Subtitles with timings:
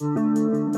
[0.00, 0.69] what's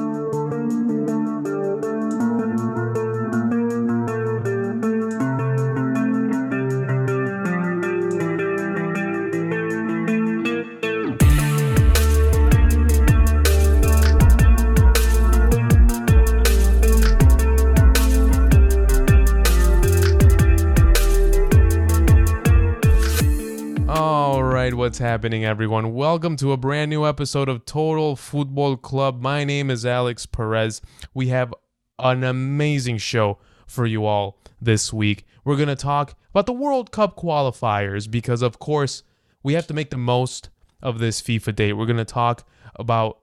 [25.02, 25.94] happening, everyone?
[25.94, 29.20] Welcome to a brand new episode of Total Football Club.
[29.20, 30.80] My name is Alex Perez.
[31.12, 31.52] We have
[31.98, 35.26] an amazing show for you all this week.
[35.44, 39.02] We're going to talk about the World Cup qualifiers because, of course,
[39.42, 41.72] we have to make the most of this FIFA date.
[41.72, 42.46] We're going to talk
[42.76, 43.18] about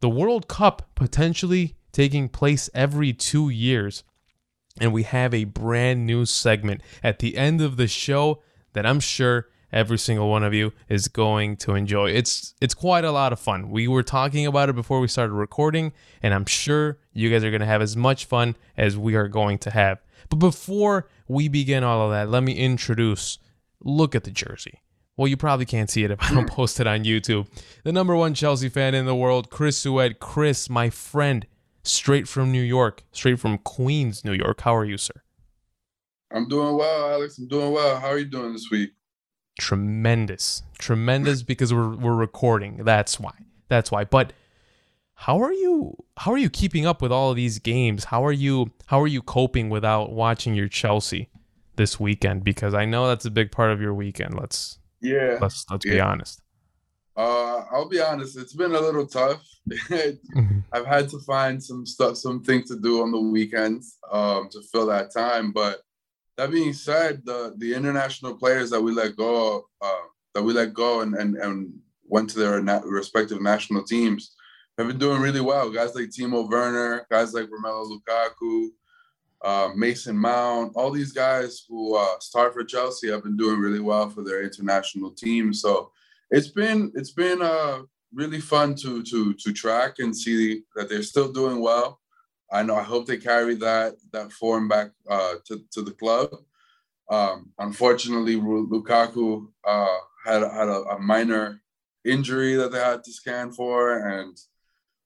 [0.00, 4.02] the World Cup potentially taking place every two years.
[4.80, 8.98] And we have a brand new segment at the end of the show that I'm
[8.98, 12.10] sure every single one of you is going to enjoy.
[12.10, 13.70] It's it's quite a lot of fun.
[13.70, 17.50] We were talking about it before we started recording, and I'm sure you guys are
[17.50, 20.00] going to have as much fun as we are going to have.
[20.28, 23.38] But before we begin all of that, let me introduce
[23.82, 24.82] look at the jersey.
[25.16, 27.46] Well, you probably can't see it if I don't post it on YouTube.
[27.84, 30.18] The number one Chelsea fan in the world, Chris Sued.
[30.18, 31.46] Chris, my friend,
[31.82, 34.62] straight from New York, straight from Queens, New York.
[34.62, 35.22] How are you, sir?
[36.32, 37.38] I'm doing well, Alex.
[37.38, 37.98] I'm doing well.
[37.98, 38.92] How are you doing this week?
[39.60, 42.78] Tremendous, tremendous because we're we're recording.
[42.78, 43.34] That's why.
[43.68, 44.04] That's why.
[44.04, 44.32] But
[45.14, 45.96] how are you?
[46.16, 48.04] How are you keeping up with all of these games?
[48.04, 48.72] How are you?
[48.86, 51.28] How are you coping without watching your Chelsea
[51.76, 52.42] this weekend?
[52.42, 54.34] Because I know that's a big part of your weekend.
[54.34, 55.38] Let's yeah.
[55.40, 55.92] Let's let's yeah.
[55.92, 56.40] be honest.
[57.16, 58.38] Uh, I'll be honest.
[58.38, 59.44] It's been a little tough.
[59.70, 60.60] mm-hmm.
[60.72, 64.62] I've had to find some stuff, some things to do on the weekends um, to
[64.72, 65.52] fill that time.
[65.52, 65.82] But
[66.36, 70.74] that being said, the the international players that we let go, uh, that we let
[70.74, 71.72] go and, and and
[72.04, 74.34] went to their respective national teams,
[74.78, 75.70] have been doing really well.
[75.70, 78.68] Guys like Timo Werner, guys like Romelu Lukaku,
[79.42, 83.80] uh, Mason Mount, all these guys who uh, start for Chelsea have been doing really
[83.80, 85.60] well for their international teams.
[85.60, 85.92] So
[86.30, 87.80] it's been it's been uh,
[88.12, 91.99] really fun to to to track and see that they're still doing well.
[92.52, 92.76] I know.
[92.76, 96.30] I hope they carry that that form back uh, to to the club.
[97.10, 101.60] Um, unfortunately, Lukaku uh, had had a, a, minor
[102.04, 104.36] injury that they had to scan for, and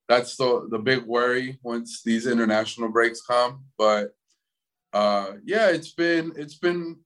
[0.08, 3.64] that's the the big worry once these international breaks come.
[3.78, 4.14] But
[4.92, 6.98] uh, yeah, it's been it's been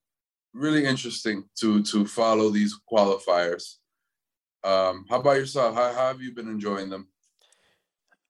[0.53, 3.75] really interesting to to follow these qualifiers.
[4.63, 5.75] Um, how about yourself?
[5.75, 7.07] How, how have you been enjoying them?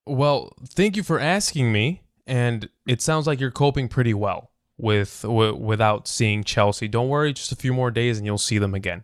[0.09, 2.01] Well, thank you for asking me.
[2.25, 6.87] And it sounds like you're coping pretty well with w- without seeing Chelsea.
[6.87, 9.03] Don't worry, just a few more days and you'll see them again.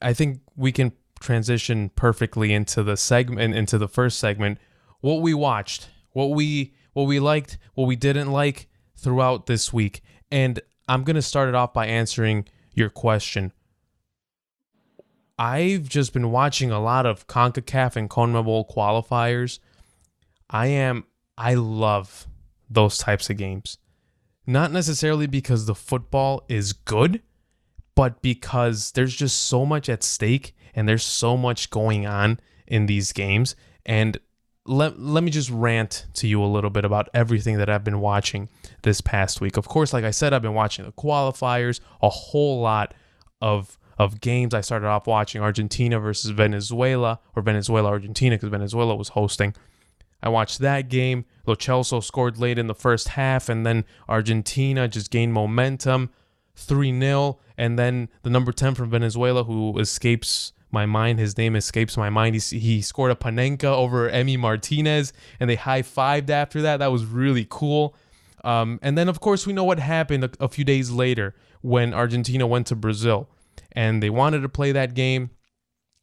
[0.00, 4.58] I think we can transition perfectly into the segment into the first segment.
[5.00, 10.02] What we watched, what we what we liked, what we didn't like throughout this week.
[10.30, 13.52] And I'm going to start it off by answering your question.
[15.38, 19.58] I've just been watching a lot of CONCACAF and CONMEBOL qualifiers.
[20.54, 21.04] I am
[21.36, 22.28] I love
[22.70, 23.76] those types of games.
[24.46, 27.22] Not necessarily because the football is good,
[27.96, 32.38] but because there's just so much at stake and there's so much going on
[32.68, 33.56] in these games.
[33.84, 34.16] And
[34.64, 38.00] let, let me just rant to you a little bit about everything that I've been
[38.00, 38.48] watching
[38.82, 39.56] this past week.
[39.56, 42.94] Of course, like I said, I've been watching the qualifiers, a whole lot
[43.40, 44.54] of of games.
[44.54, 49.54] I started off watching Argentina versus Venezuela or Venezuela Argentina because Venezuela was hosting.
[50.22, 51.24] I watched that game.
[51.46, 56.10] Lo Celso scored late in the first half, and then Argentina just gained momentum
[56.56, 57.38] 3 0.
[57.56, 62.10] And then the number 10 from Venezuela, who escapes my mind, his name escapes my
[62.10, 62.34] mind.
[62.34, 66.78] He, he scored a Panenka over Emi Martinez, and they high fived after that.
[66.78, 67.94] That was really cool.
[68.44, 71.94] Um, and then, of course, we know what happened a, a few days later when
[71.94, 73.28] Argentina went to Brazil
[73.72, 75.30] and they wanted to play that game.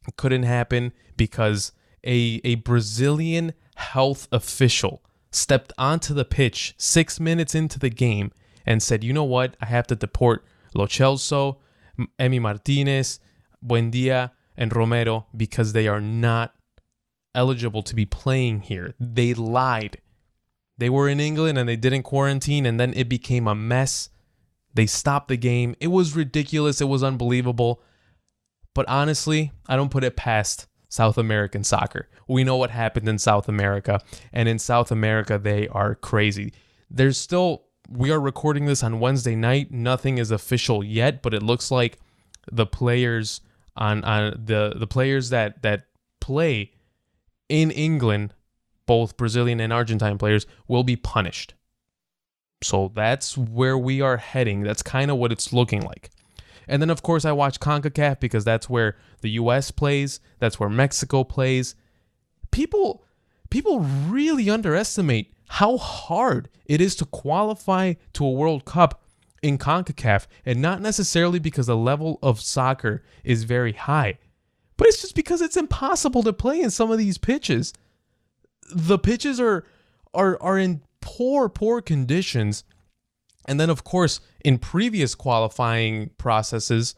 [0.08, 1.70] It couldn't happen because
[2.04, 8.30] a, a Brazilian health official stepped onto the pitch six minutes into the game
[8.66, 9.56] and said, you know what?
[9.60, 10.44] I have to deport
[10.74, 11.56] Lo Celso,
[12.18, 13.18] Emi Martinez,
[13.64, 16.54] Buendia, and Romero because they are not
[17.34, 18.94] eligible to be playing here.
[19.00, 19.98] They lied.
[20.78, 24.10] They were in England and they didn't quarantine, and then it became a mess.
[24.74, 25.74] They stopped the game.
[25.80, 26.80] It was ridiculous.
[26.80, 27.82] It was unbelievable.
[28.74, 32.08] But honestly, I don't put it past South American soccer.
[32.32, 34.00] We know what happened in South America,
[34.32, 36.52] and in South America, they are crazy.
[36.90, 39.70] There's still, we are recording this on Wednesday night.
[39.70, 41.98] Nothing is official yet, but it looks like
[42.50, 43.40] the players
[43.76, 45.84] on, on the, the players that, that
[46.20, 46.72] play
[47.48, 48.34] in England
[48.86, 51.54] both Brazilian and Argentine players, will be punished.
[52.62, 54.62] So that's where we are heading.
[54.62, 56.10] That's kind of what it's looking like.
[56.68, 60.68] And then, of course, I watch CONCACAF because that's where the US plays, that's where
[60.68, 61.74] Mexico plays.
[62.52, 63.04] People
[63.50, 69.02] people really underestimate how hard it is to qualify to a World Cup
[69.42, 74.18] in CONCACAF, and not necessarily because the level of soccer is very high,
[74.76, 77.74] but it's just because it's impossible to play in some of these pitches.
[78.72, 79.64] The pitches are
[80.14, 82.64] are are in poor poor conditions.
[83.46, 86.94] And then of course, in previous qualifying processes,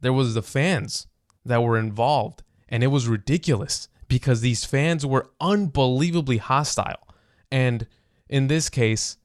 [0.00, 1.08] there was the fans
[1.44, 7.08] that were involved, and it was ridiculous because these fans were unbelievably hostile.
[7.50, 7.86] And
[8.28, 9.16] in this case,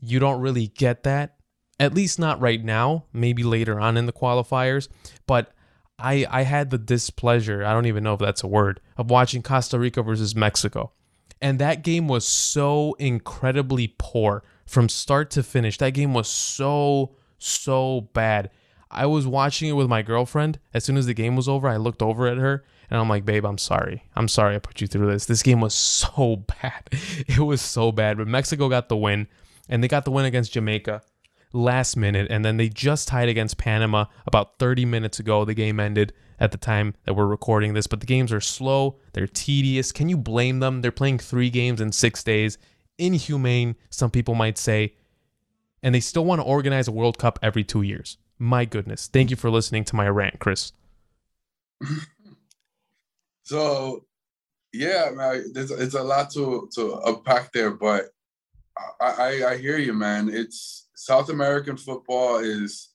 [0.00, 1.36] you don't really get that
[1.80, 4.88] at least not right now, maybe later on in the qualifiers.
[5.26, 5.52] But
[5.98, 9.42] I I had the displeasure, I don't even know if that's a word, of watching
[9.42, 10.92] Costa Rica versus Mexico.
[11.40, 15.78] And that game was so incredibly poor from start to finish.
[15.78, 18.50] That game was so so bad.
[18.90, 20.58] I was watching it with my girlfriend.
[20.72, 23.24] As soon as the game was over, I looked over at her and I'm like,
[23.24, 24.04] babe, I'm sorry.
[24.14, 25.26] I'm sorry I put you through this.
[25.26, 26.88] This game was so bad.
[27.26, 28.18] It was so bad.
[28.18, 29.26] But Mexico got the win,
[29.68, 31.02] and they got the win against Jamaica
[31.52, 35.44] last minute, and then they just tied against Panama about 30 minutes ago.
[35.44, 39.00] The game ended at the time that we're recording this, but the games are slow,
[39.12, 39.90] they're tedious.
[39.90, 40.80] Can you blame them?
[40.80, 42.58] They're playing three games in six days.
[42.96, 44.94] Inhumane, some people might say.
[45.82, 48.18] And they still want to organize a World Cup every two years.
[48.38, 49.08] My goodness.
[49.08, 50.70] Thank you for listening to my rant, Chris.
[53.44, 54.04] so,
[54.72, 58.06] yeah, man, it's, it's a lot to, to unpack there, but
[59.00, 60.28] I, I, I hear you, man.
[60.28, 62.90] It's South American football is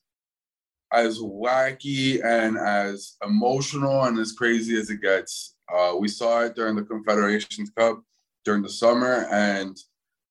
[0.91, 5.55] as wacky and as emotional and as crazy as it gets.
[5.73, 8.01] Uh, we saw it during the Confederations Cup
[8.43, 9.77] during the summer, and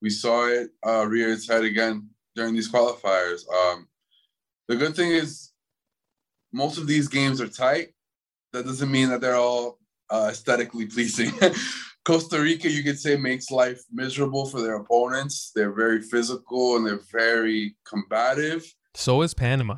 [0.02, 3.42] we saw it uh, rear its head again during these qualifiers.
[3.48, 3.86] Um,
[4.66, 5.52] the good thing is,
[6.52, 7.88] most of these games are tight.
[8.52, 9.78] That doesn't mean that they're all
[10.10, 11.32] uh, aesthetically pleasing.
[12.04, 15.52] Costa Rica, you could say, makes life miserable for their opponents.
[15.54, 18.64] They're very physical and they're very combative.
[18.94, 19.76] So is Panama.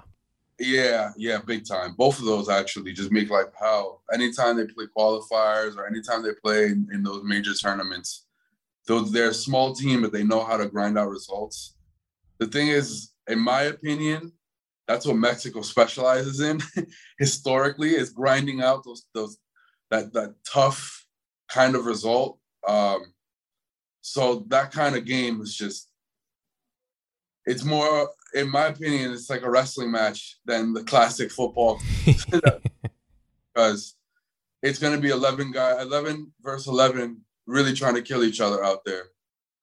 [0.60, 1.94] Yeah, yeah, big time.
[1.96, 4.02] Both of those actually just make life hell.
[4.12, 8.26] Anytime they play qualifiers or anytime they play in, in those major tournaments,
[8.86, 11.74] those they're a small team, but they know how to grind out results.
[12.38, 14.32] The thing is, in my opinion,
[14.86, 16.60] that's what Mexico specializes in
[17.18, 19.38] historically is grinding out those those
[19.90, 21.06] that that tough
[21.48, 22.38] kind of result.
[22.66, 23.12] Um,
[24.02, 25.88] so that kind of game is just,
[27.44, 31.80] it's more, in my opinion, it's like a wrestling match than the classic football.
[33.54, 33.96] because
[34.62, 38.64] it's going to be 11 guy 11 versus 11 really trying to kill each other
[38.64, 39.04] out there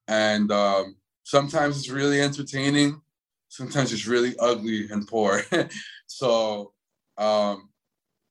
[0.08, 3.02] and um, sometimes it's really entertaining
[3.50, 5.42] sometimes it's really ugly and poor
[6.08, 6.74] so
[7.18, 7.70] um,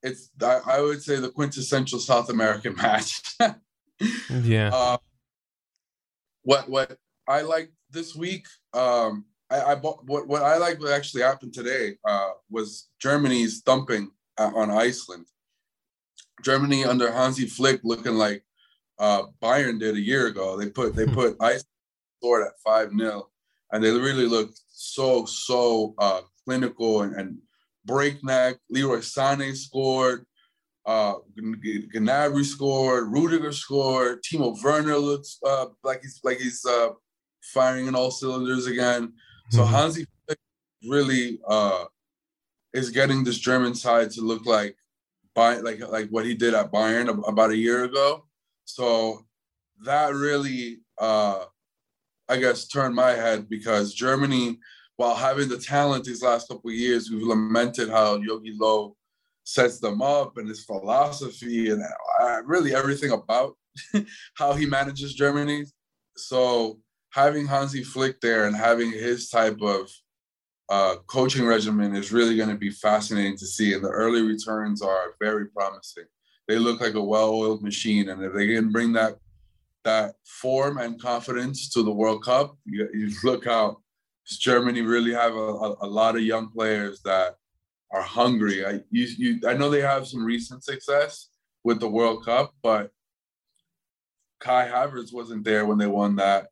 [0.03, 3.23] it's I, I, would say the quintessential South American match.
[4.31, 4.71] yeah.
[4.73, 4.99] Uh,
[6.43, 6.99] what what
[7.29, 11.97] I like this week, um, I, I what what I like what actually happened today
[12.05, 15.27] uh, was Germany's thumping on Iceland.
[16.43, 18.45] Germany under Hansi Flick looking like
[18.99, 20.57] uh, Bayern did a year ago.
[20.57, 21.15] They put they hmm.
[21.15, 21.65] put Iceland
[22.19, 23.29] scored at five 0
[23.73, 27.39] and they really looked so so uh, clinical and, and
[27.87, 28.59] breakneck.
[28.71, 30.27] Leroy Sané scored.
[30.85, 31.15] Uh,
[31.95, 33.13] Gnabry scored.
[33.13, 34.23] Rudiger scored.
[34.23, 36.91] Timo Werner looks uh, like he's like he's uh,
[37.43, 39.13] firing in all cylinders again.
[39.51, 39.75] So mm-hmm.
[39.75, 40.07] Hansi
[40.89, 41.85] really uh,
[42.73, 44.77] is getting this German side to look like
[45.35, 48.27] by like like what he did at Bayern about a year ago.
[48.65, 49.25] So
[49.85, 51.45] that really, uh,
[52.29, 54.59] I guess, turned my head because Germany
[54.97, 58.95] while having the talent these last couple of years, we've lamented how Jogi Löw
[59.45, 61.83] sets them up and his philosophy and
[62.21, 63.57] uh, really everything about
[64.35, 65.65] how he manages Germany.
[66.17, 66.81] So
[67.13, 69.89] having Hansi Flick there and having his type of
[70.69, 73.75] uh, coaching regimen is really going to be fascinating to see.
[73.75, 76.05] And the early returns are very promising.
[76.49, 79.17] They look like a well-oiled machine, and if they can bring that
[79.85, 83.47] that form and confidence to the World Cup, you, you look
[84.29, 87.37] out Germany really have a, a, a, lot of young players that
[87.93, 88.67] are hungry.
[88.67, 91.29] I you, you I know they have some recent success
[91.65, 92.91] with the World Cup, but
[94.41, 96.49] Kai Havertz wasn't there when they won that.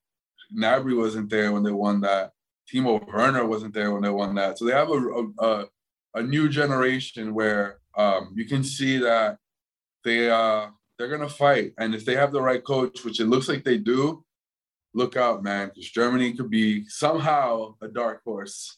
[0.57, 2.33] Gnabry wasn't there when they won that.
[2.73, 4.59] Timo Werner wasn't there when they won that.
[4.59, 5.64] So they have a a,
[6.14, 9.38] a new generation where um, you can see that
[10.04, 13.49] they uh, they're gonna fight, and if they have the right coach, which it looks
[13.49, 14.25] like they do,
[14.94, 18.76] look out, man, because Germany could be somehow a dark horse.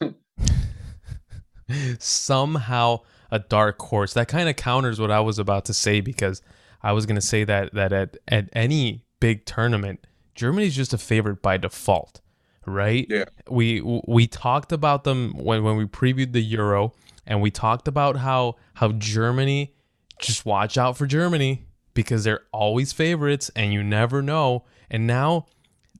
[1.99, 4.15] somehow a dark horse.
[4.15, 6.43] That kind of counters what I was about to say because
[6.83, 10.99] I was going to say that that at at any big tournament, Germany's just a
[10.99, 12.21] favorite by default,
[12.67, 13.07] right?
[13.09, 13.25] Yeah.
[13.49, 16.93] We we talked about them when when we previewed the Euro
[17.27, 19.75] and we talked about how how Germany
[20.21, 24.65] just watch out for Germany because they're always favorites and you never know.
[24.91, 25.47] And now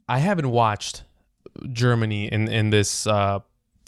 [0.09, 1.05] I haven't watched
[1.73, 3.41] Germany in in this uh,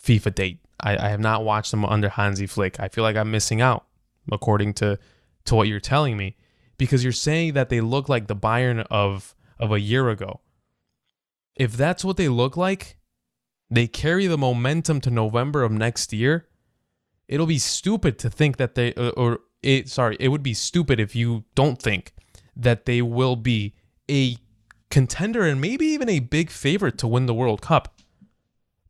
[0.02, 0.58] FIFA date.
[0.80, 2.78] I, I have not watched them under Hansi Flick.
[2.80, 3.86] I feel like I'm missing out,
[4.30, 4.98] according to
[5.46, 6.36] to what you're telling me,
[6.76, 10.40] because you're saying that they look like the Bayern of of a year ago.
[11.56, 12.98] If that's what they look like,
[13.70, 16.46] they carry the momentum to November of next year.
[17.26, 21.00] It'll be stupid to think that they uh, or it sorry, it would be stupid
[21.00, 22.12] if you don't think
[22.56, 23.74] that they will be
[24.10, 24.36] a
[24.90, 27.94] contender and maybe even a big favorite to win the World Cup.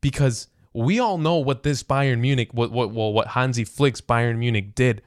[0.01, 4.39] Because we all know what this Bayern Munich, what what well, what Hansi Flick's Bayern
[4.39, 5.03] Munich did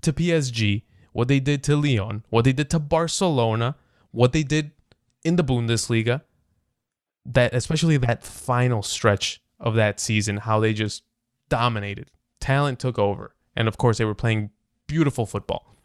[0.00, 3.76] to PSG, what they did to Lyon, what they did to Barcelona,
[4.10, 4.72] what they did
[5.24, 6.22] in the Bundesliga.
[7.24, 11.04] That especially that final stretch of that season, how they just
[11.48, 12.10] dominated.
[12.40, 13.34] Talent took over.
[13.54, 14.50] And of course they were playing
[14.86, 15.76] beautiful football.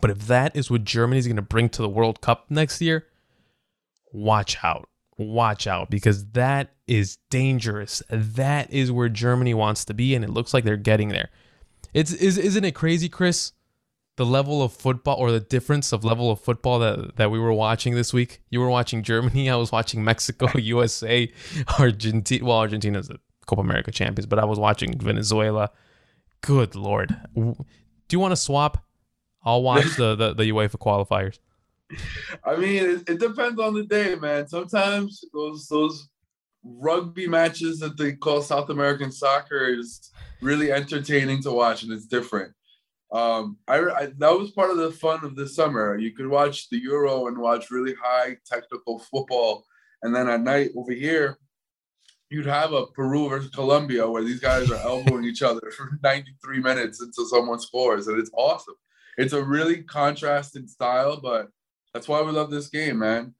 [0.00, 2.80] But if that is what Germany is going to bring to the World Cup next
[2.80, 3.06] year,
[4.16, 4.88] watch out.
[5.18, 8.02] Watch out because that is dangerous.
[8.10, 11.30] That is where Germany wants to be, and it looks like they're getting there.
[11.94, 13.52] It's is isn't it crazy, Chris?
[14.16, 17.52] The level of football or the difference of level of football that, that we were
[17.52, 18.40] watching this week.
[18.50, 21.30] You were watching Germany, I was watching Mexico, USA,
[21.78, 22.44] Argentina.
[22.44, 25.70] Well, Argentina's the Copa America champions, but I was watching Venezuela.
[26.42, 27.16] Good lord.
[27.34, 27.56] Do
[28.10, 28.84] you want to swap?
[29.42, 31.38] I'll watch the, the, the UEFA qualifiers.
[32.44, 34.48] I mean, it, it, depends on the day, man.
[34.48, 36.08] Sometimes those those
[36.64, 40.10] rugby matches that they call South American soccer is
[40.42, 42.52] really entertaining to watch, and it's different.
[43.12, 45.96] Um, I, I that was part of the fun of the summer.
[45.96, 49.64] You could watch the Euro and watch really high technical football,
[50.02, 51.38] and then at night over here,
[52.30, 56.60] you'd have a Peru versus Colombia where these guys are elbowing each other for 93
[56.60, 58.74] minutes until someone scores, and it's awesome.
[59.18, 61.48] It's a really contrasting style, but
[61.96, 63.32] that's why we love this game, man.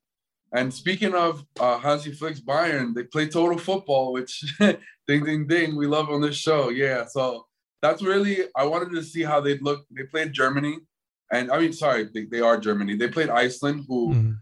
[0.54, 5.76] And speaking of uh, Hansi Flick's Bayern, they play total football, which ding, ding, ding,
[5.76, 6.70] we love on this show.
[6.70, 7.44] Yeah, so
[7.82, 9.84] that's really, I wanted to see how they'd look.
[9.90, 10.78] They played Germany,
[11.30, 12.96] and I mean, sorry, they, they are Germany.
[12.96, 14.32] They played Iceland, who, mm-hmm.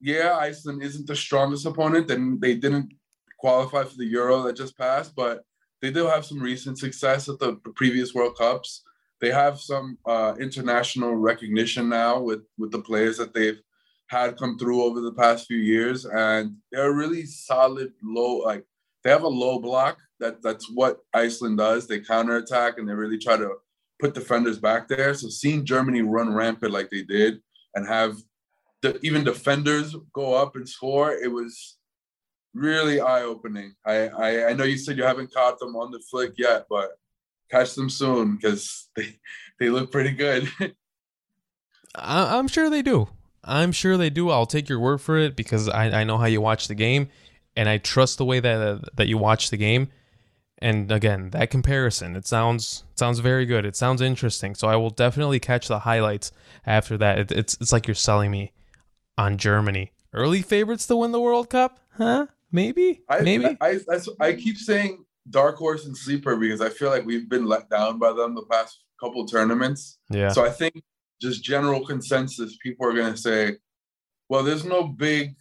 [0.00, 2.94] yeah, Iceland isn't the strongest opponent, and they didn't
[3.38, 5.42] qualify for the Euro that just passed, but
[5.82, 8.83] they do have some recent success at the previous World Cups
[9.20, 13.60] they have some uh, international recognition now with with the players that they've
[14.08, 18.38] had come through over the past few years, and they're really solid low.
[18.38, 18.64] Like
[19.02, 19.98] they have a low block.
[20.20, 21.86] That that's what Iceland does.
[21.86, 23.54] They counterattack and they really try to
[24.00, 25.14] put defenders back there.
[25.14, 27.40] So seeing Germany run rampant like they did
[27.74, 28.16] and have
[28.82, 31.78] the, even defenders go up and score, it was
[32.52, 33.74] really eye opening.
[33.84, 36.90] I, I I know you said you haven't caught them on the flick yet, but
[37.50, 39.16] catch them soon because they
[39.58, 40.50] they look pretty good.
[41.94, 43.08] I, am sure they do.
[43.44, 44.30] I'm sure they do.
[44.30, 47.08] I'll take your word for it because I, I know how you watch the game,
[47.56, 49.88] and I trust the way that that you watch the game.
[50.58, 53.64] And again, that comparison it sounds it sounds very good.
[53.64, 54.54] It sounds interesting.
[54.54, 56.32] So I will definitely catch the highlights
[56.66, 57.18] after that.
[57.18, 58.52] It, it's it's like you're selling me
[59.18, 59.92] on Germany.
[60.12, 62.26] Early favorites to win the World Cup, huh?
[62.52, 63.56] Maybe, I, maybe.
[63.60, 67.46] I, I, I keep saying dark horse and sleeper because I feel like we've been
[67.46, 69.98] let down by them the past couple tournaments.
[70.10, 70.30] Yeah.
[70.30, 70.82] So I think
[71.20, 73.56] just general consensus, people are gonna say,
[74.28, 75.34] well, there's no big.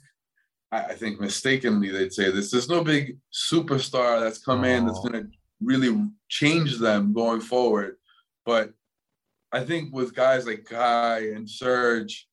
[0.71, 2.49] I think mistakenly they'd say this.
[2.49, 4.67] There's no big superstar that's come oh.
[4.67, 5.25] in that's gonna
[5.61, 7.97] really change them going forward.
[8.45, 8.73] But
[9.51, 12.27] I think with guys like Kai and Serge,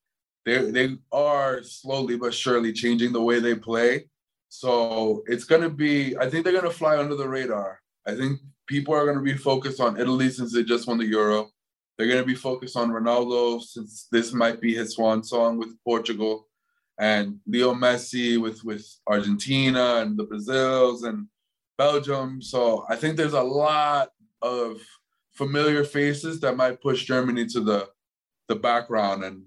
[0.45, 4.07] they they are slowly but surely changing the way they play.
[4.53, 7.79] So it's going to be, I think they're going to fly under the radar.
[8.05, 11.05] I think people are going to be focused on Italy since they just won the
[11.05, 11.49] Euro.
[11.97, 15.81] They're going to be focused on Ronaldo since this might be his swan song with
[15.85, 16.49] Portugal,
[16.99, 21.27] and Leo Messi with with Argentina and the Brazils and
[21.77, 22.41] Belgium.
[22.41, 24.09] So I think there's a lot
[24.41, 24.81] of
[25.31, 27.87] familiar faces that might push Germany to the
[28.49, 29.43] the background, and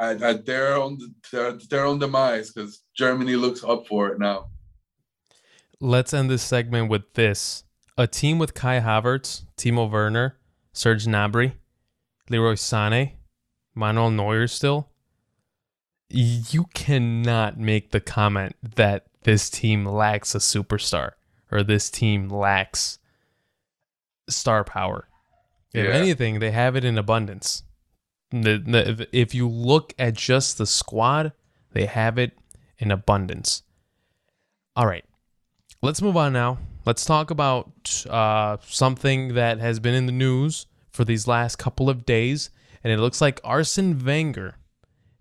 [0.00, 0.98] at, at their own
[1.32, 4.46] their, their own demise because Germany looks up for it now.
[5.80, 7.64] Let's end this segment with this:
[7.96, 10.36] a team with Kai Havertz, Timo Werner,
[10.72, 11.52] Serge Gnabry,
[12.28, 13.12] Leroy Sané,
[13.74, 14.88] Manuel Neuer still,
[16.10, 21.12] you cannot make the comment that this team lacks a superstar
[21.50, 22.98] or this team lacks
[24.28, 25.08] star power.
[25.72, 25.92] If Yeah.
[25.92, 27.62] anything, they have it in abundance.
[28.30, 31.32] The, the, if- you look at just the squad,
[31.72, 32.38] they have it
[32.78, 33.62] in abundance.
[34.76, 35.04] All right,
[35.82, 36.58] let's move on now.
[36.84, 41.90] Let's talk about uh, something that has been in the news for these last couple
[41.90, 42.50] of days,
[42.84, 44.56] and it looks like Arsene Wenger,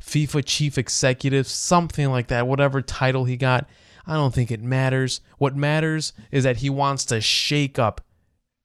[0.04, 3.68] FIFA chief executive, something like that, whatever title he got.
[4.06, 5.20] I don't think it matters.
[5.38, 8.02] What matters is that he wants to shake up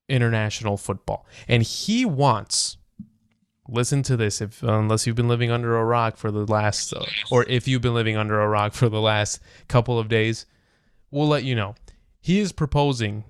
[0.08, 2.76] international football, and he wants.
[3.68, 6.92] Listen to this, if unless you've been living under a rock for the last,
[7.30, 10.46] or if you've been living under a rock for the last couple of days,
[11.10, 11.74] we'll let you know.
[12.20, 13.24] He is proposing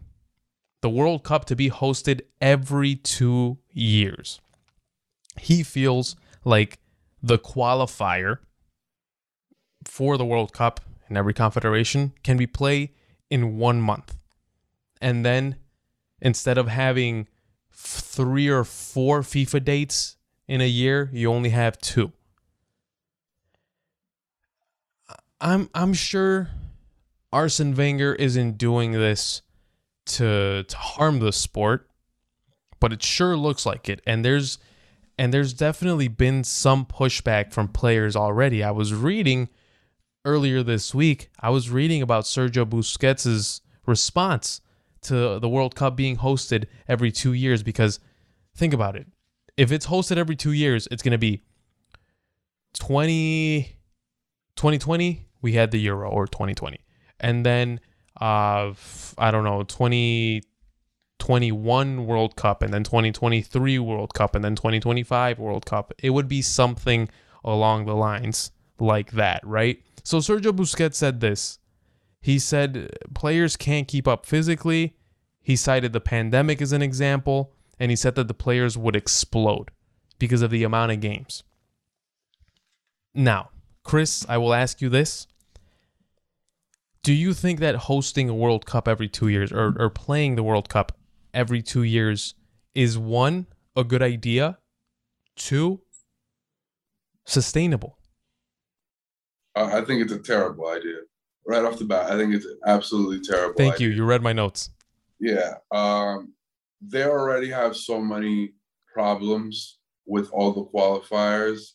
[0.81, 4.41] the World Cup to be hosted every two years.
[5.39, 6.79] He feels like
[7.23, 8.39] the qualifier
[9.85, 12.91] for the World Cup in every confederation can be played
[13.31, 14.17] in one month.
[15.01, 15.57] And then
[16.21, 17.29] instead of having
[17.73, 20.17] three or four FIFA dates
[20.49, 22.13] in a year, you only have two.
[25.41, 26.51] I'm I'm sure
[27.33, 29.43] Arsene Wenger isn't doing this
[30.07, 31.89] to to harm the sport,
[32.79, 34.01] but it sure looks like it.
[34.07, 34.59] And there's
[35.19, 38.63] and there's definitely been some pushback from players already.
[38.63, 39.49] I was reading
[40.25, 41.31] earlier this week.
[41.41, 44.61] I was reading about Sergio Busquets' response
[45.03, 47.99] to the World Cup being hosted every 2 years because
[48.55, 49.09] think about it.
[49.57, 51.43] If it's hosted every 2 years, it's going to be
[52.75, 53.77] 20
[54.57, 56.79] 2020 we had the Euro or 2020.
[57.21, 57.81] And then
[58.21, 58.73] uh
[59.19, 65.67] I don't know, 2021 World Cup and then 2023 World Cup and then 2025 World
[65.67, 65.93] Cup.
[65.99, 67.09] It would be something
[67.45, 69.83] along the lines like that, right?
[70.05, 71.59] So Sergio Busquets said this.
[72.21, 74.97] He said players can't keep up physically.
[75.41, 79.73] He cited the pandemic as an example and he said that the players would explode
[80.21, 81.43] because of the amount of games.
[83.13, 83.51] Now,
[83.83, 85.27] Chris, I will ask you this.
[87.03, 90.45] Do you think that hosting a World Cup every two years or, or playing the
[90.45, 90.97] World Cup
[91.35, 92.37] every two years
[92.73, 94.59] is one, a good idea,
[95.35, 95.81] two,
[97.27, 97.99] sustainable?
[99.57, 100.99] Uh, I think it's a terrible idea.
[101.45, 103.55] Right off the bat, I think it's absolutely terrible.
[103.57, 103.89] Thank idea.
[103.89, 103.95] you.
[103.95, 104.71] You read my notes.
[105.19, 105.55] Yeah.
[105.73, 106.35] Um,
[106.87, 108.55] they already have so many
[108.93, 111.73] problems with all the qualifiers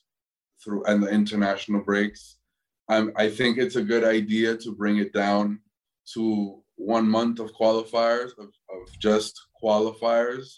[0.63, 2.38] through and the international breaks.
[2.89, 5.60] Um, I think it's a good idea to bring it down
[6.13, 10.58] to one month of qualifiers, of, of just qualifiers.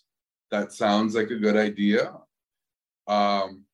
[0.52, 2.14] That sounds like a good idea.
[3.08, 3.66] Um,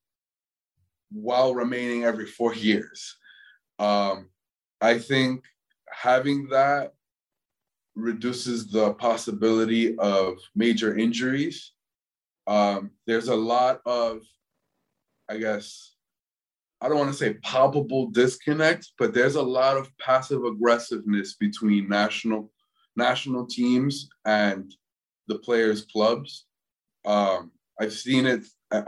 [1.11, 3.17] while remaining every four years.
[3.79, 4.29] Um,
[4.81, 5.43] I think
[5.91, 6.93] having that
[7.95, 11.71] reduces the possibility of major injuries.
[12.47, 14.21] Um, there's a lot of,
[15.29, 15.95] I guess,
[16.81, 21.89] I don't want to say palpable disconnect, but there's a lot of passive aggressiveness between
[21.89, 22.51] national
[22.97, 24.73] national teams and
[25.27, 26.45] the players' clubs.
[27.05, 28.87] Um, I've seen it at,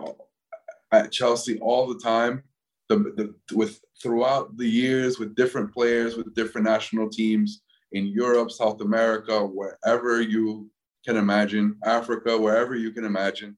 [0.92, 2.44] at Chelsea all the time.
[2.90, 8.52] The, the, with throughout the years with different players with different national teams in Europe,
[8.52, 10.70] South America, wherever you
[11.06, 13.58] can imagine, Africa, wherever you can imagine.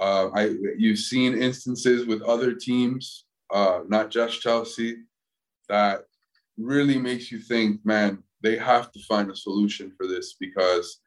[0.00, 4.96] Uh, I you've seen instances with other teams, uh, not just Chelsea,
[5.68, 6.04] that
[6.56, 11.00] really makes you think, man, they have to find a solution for this because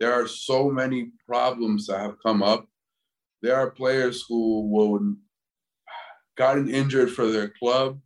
[0.00, 2.66] there are so many problems that have come up.
[3.42, 5.16] There are players who will
[6.36, 8.00] gotten injured for their club,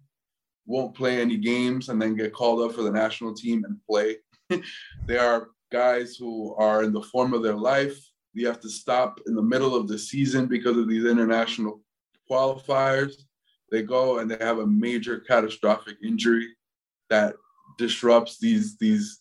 [0.66, 4.16] won't play any games, and then get called up for the national team and play.
[5.06, 7.98] there are guys who are in the form of their life.
[8.32, 11.80] You have to stop in the middle of the season because of these international
[12.30, 13.14] qualifiers.
[13.70, 16.48] They go and they have a major catastrophic injury
[17.10, 17.34] that
[17.78, 19.20] disrupts these these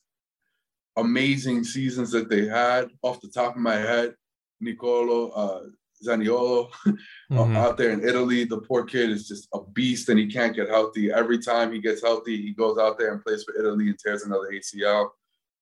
[0.98, 2.90] amazing seasons that they had.
[3.02, 4.16] Off the top of my head,
[4.60, 5.64] Nicolo uh,
[6.04, 6.70] Zaniolo
[7.32, 7.56] Mhm.
[7.58, 8.44] out there in Italy.
[8.46, 11.12] The poor kid is just a beast and he can't get healthy.
[11.12, 14.24] Every time he gets healthy, he goes out there and plays for Italy and tears
[14.24, 15.10] another ACL.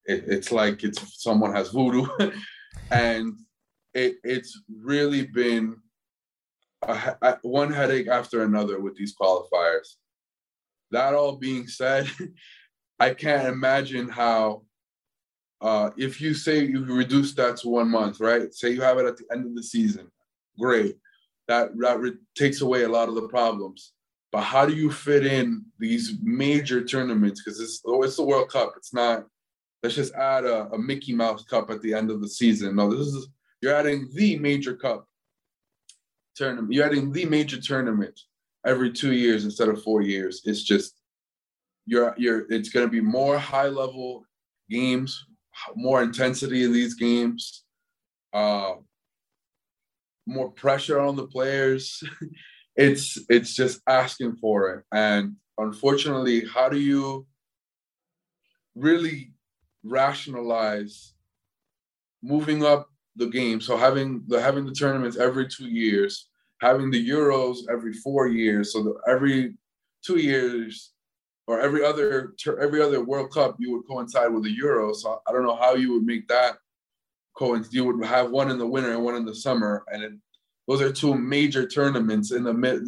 [0.05, 2.07] It, it's like it's someone has voodoo,
[2.91, 3.33] and
[3.93, 5.77] it, it's really been
[6.81, 9.95] a, a- one headache after another with these qualifiers.
[10.91, 12.09] That all being said,
[12.99, 14.63] I can't imagine how.
[15.61, 18.51] Uh, if you say you reduce that to one month, right?
[18.51, 20.09] Say you have it at the end of the season,
[20.61, 20.95] great
[21.51, 23.93] that that re- takes away a lot of the problems.
[24.31, 27.43] But how do you fit in these major tournaments?
[27.43, 28.73] Because it's oh, it's the World Cup.
[28.77, 29.25] It's not.
[29.83, 32.75] Let's just add a, a Mickey Mouse Cup at the end of the season.
[32.75, 33.27] No, this is
[33.61, 35.05] you're adding the major cup
[36.35, 36.71] tournament.
[36.71, 38.17] You're adding the major tournament
[38.65, 40.41] every two years instead of four years.
[40.45, 40.95] It's just
[41.85, 42.45] you're you're.
[42.49, 44.23] It's going to be more high level
[44.69, 45.25] games,
[45.75, 47.65] more intensity in these games.
[48.31, 48.75] Uh,
[50.31, 52.03] more pressure on the players.
[52.75, 54.85] it's it's just asking for it.
[54.91, 57.27] And unfortunately, how do you
[58.75, 59.33] really
[59.83, 61.13] rationalize
[62.23, 63.61] moving up the game?
[63.61, 66.29] So having the having the tournaments every two years,
[66.61, 69.55] having the Euros every four years, so that every
[70.03, 70.91] two years
[71.47, 74.93] or every other every other World Cup you would coincide with the Euro.
[74.93, 76.57] So I don't know how you would make that
[77.41, 77.73] coincide.
[77.73, 80.13] You would have one in the winter and one in the summer, and it,
[80.67, 82.83] those are two major tournaments in the mid.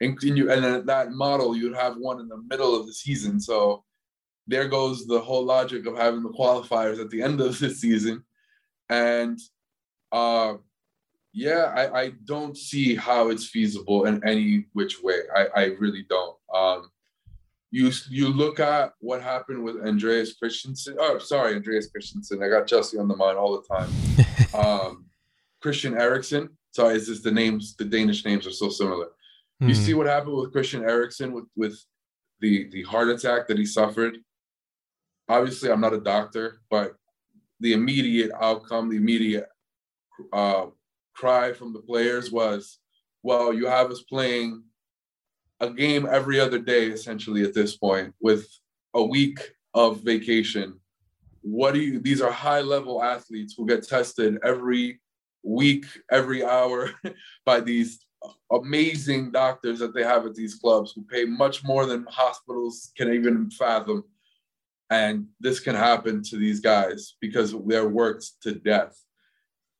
[0.00, 3.40] And you and that model, you'd have one in the middle of the season.
[3.40, 3.84] So
[4.46, 8.24] there goes the whole logic of having the qualifiers at the end of the season.
[8.88, 9.38] And
[10.12, 10.54] uh,
[11.32, 15.20] yeah, I, I don't see how it's feasible in any which way.
[15.34, 16.36] I, I really don't.
[16.52, 16.90] Um,
[17.74, 20.94] you you look at what happened with Andreas Christensen.
[20.96, 22.40] Oh, sorry, Andreas Christensen.
[22.40, 23.90] I got Chelsea on the mind all the time.
[24.54, 25.06] um,
[25.60, 26.50] Christian Eriksen.
[26.70, 27.74] Sorry, is just the names.
[27.74, 29.06] The Danish names are so similar.
[29.60, 29.70] Mm.
[29.70, 29.80] You hmm.
[29.82, 31.76] see what happened with Christian Eriksen with with
[32.38, 34.18] the the heart attack that he suffered.
[35.28, 36.94] Obviously, I'm not a doctor, but
[37.58, 39.48] the immediate outcome, the immediate
[40.32, 40.66] uh,
[41.12, 42.78] cry from the players was,
[43.24, 44.62] "Well, you have us playing."
[45.64, 48.46] A game every other day essentially at this point with
[48.94, 49.40] a week
[49.72, 50.78] of vacation.
[51.42, 55.00] What do you these are high level athletes who get tested every
[55.42, 56.90] week every hour
[57.44, 58.04] by these
[58.50, 63.12] amazing doctors that they have at these clubs who pay much more than hospitals can
[63.12, 64.04] even fathom.
[64.90, 68.96] And this can happen to these guys because they're worked to death.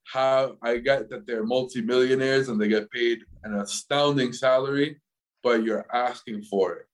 [0.07, 5.01] How i get that they're multimillionaires and they get paid an astounding salary
[5.45, 6.87] but you're asking for it.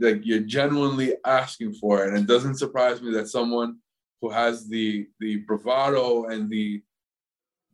[0.00, 2.08] Like you're genuinely asking for it.
[2.08, 3.78] And it doesn't surprise me that someone
[4.22, 6.82] who has the the bravado and the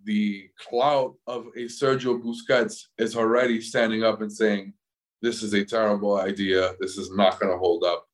[0.05, 4.75] the clout of a Sergio Busquets is already standing up and saying,
[5.23, 6.75] This is a terrible idea.
[6.81, 8.07] This is not going to hold up.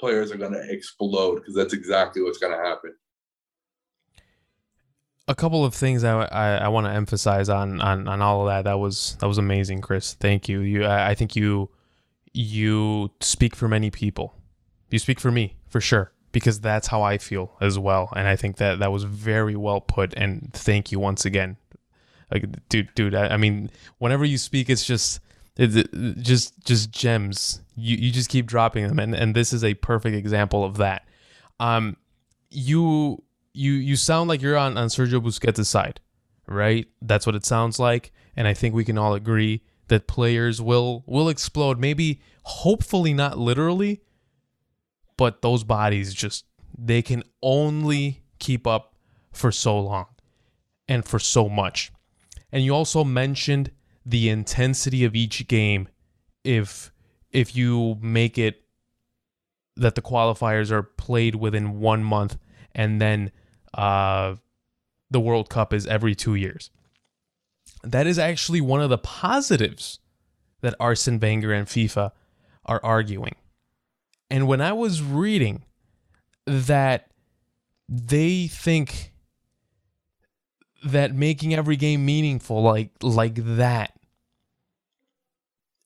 [0.00, 2.94] Players are going to explode because that's exactly what's going to happen
[5.28, 8.48] a couple of things I, I, I want to emphasize on, on on all of
[8.48, 8.68] that.
[8.68, 10.14] That was that was amazing, Chris.
[10.14, 10.60] Thank you.
[10.60, 11.68] You I, I think you
[12.32, 14.34] you speak for many people.
[14.90, 18.12] You speak for me for sure because that's how I feel as well.
[18.16, 20.14] And I think that that was very well put.
[20.14, 21.56] And thank you once again,
[22.30, 23.14] like dude, dude.
[23.14, 25.20] I, I mean, whenever you speak, it's just
[25.56, 25.76] it's
[26.22, 27.60] just just gems.
[27.76, 31.06] You you just keep dropping them, and and this is a perfect example of that.
[31.60, 31.96] Um,
[32.50, 33.22] you
[33.58, 36.00] you you sound like you're on on Sergio Busquets' side,
[36.46, 36.86] right?
[37.02, 41.02] That's what it sounds like, and I think we can all agree that players will
[41.06, 41.78] will explode.
[41.80, 44.02] Maybe, hopefully, not literally,
[45.16, 46.44] but those bodies just
[46.78, 48.94] they can only keep up
[49.32, 50.06] for so long
[50.86, 51.90] and for so much.
[52.52, 53.72] And you also mentioned
[54.06, 55.88] the intensity of each game
[56.44, 56.92] if
[57.30, 58.62] if you make it
[59.76, 62.38] that the qualifiers are played within 1 month
[62.74, 63.30] and then
[63.74, 64.36] uh,
[65.10, 66.70] the World Cup is every two years.
[67.82, 70.00] That is actually one of the positives
[70.60, 72.12] that Arsene Wenger and FIFA
[72.64, 73.36] are arguing.
[74.30, 75.64] And when I was reading
[76.44, 77.10] that
[77.88, 79.12] they think
[80.84, 83.92] that making every game meaningful like like that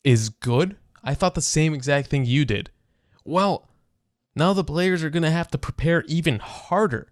[0.02, 2.70] is good, I thought the same exact thing you did.
[3.24, 3.68] Well,
[4.34, 7.11] now the players are going to have to prepare even harder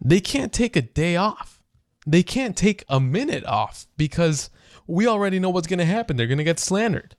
[0.00, 1.60] they can't take a day off.
[2.06, 4.50] They can't take a minute off because
[4.86, 6.16] we already know what's going to happen.
[6.16, 7.14] They're going to get slandered.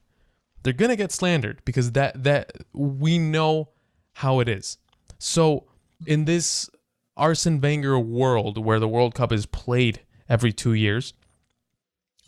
[0.63, 3.69] They're going to get slandered because that that we know
[4.13, 4.77] how it is.
[5.19, 5.65] So
[6.05, 6.69] in this
[7.15, 11.13] Arsene Wenger world where the World Cup is played every 2 years,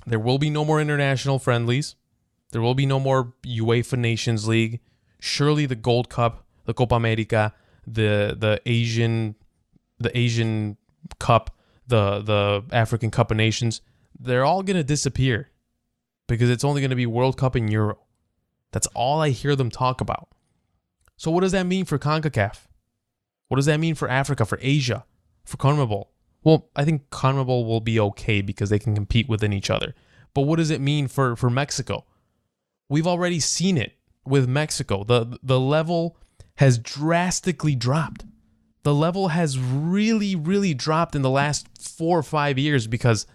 [0.05, 1.95] there will be no more international friendlies.
[2.51, 4.79] There will be no more UEFA Nations League.
[5.19, 7.53] Surely the Gold Cup, the Copa America,
[7.87, 9.35] the the Asian
[9.99, 10.77] the Asian
[11.19, 11.55] Cup,
[11.87, 13.81] the the African Cup of Nations,
[14.19, 15.49] they're all going to disappear
[16.27, 17.99] because it's only going to be World Cup and Euro.
[18.71, 20.29] That's all I hear them talk about.
[21.17, 22.67] So what does that mean for CONCACAF?
[23.47, 25.05] What does that mean for Africa, for Asia,
[25.45, 26.05] for CONMEBOL?
[26.43, 29.93] Well, I think CONMEBOL will be okay because they can compete within each other.
[30.33, 32.05] But what does it mean for for Mexico?
[32.89, 33.93] We've already seen it
[34.25, 35.03] with Mexico.
[35.03, 36.17] The the level
[36.55, 38.25] has drastically dropped.
[38.83, 43.25] The level has really really dropped in the last 4 or 5 years because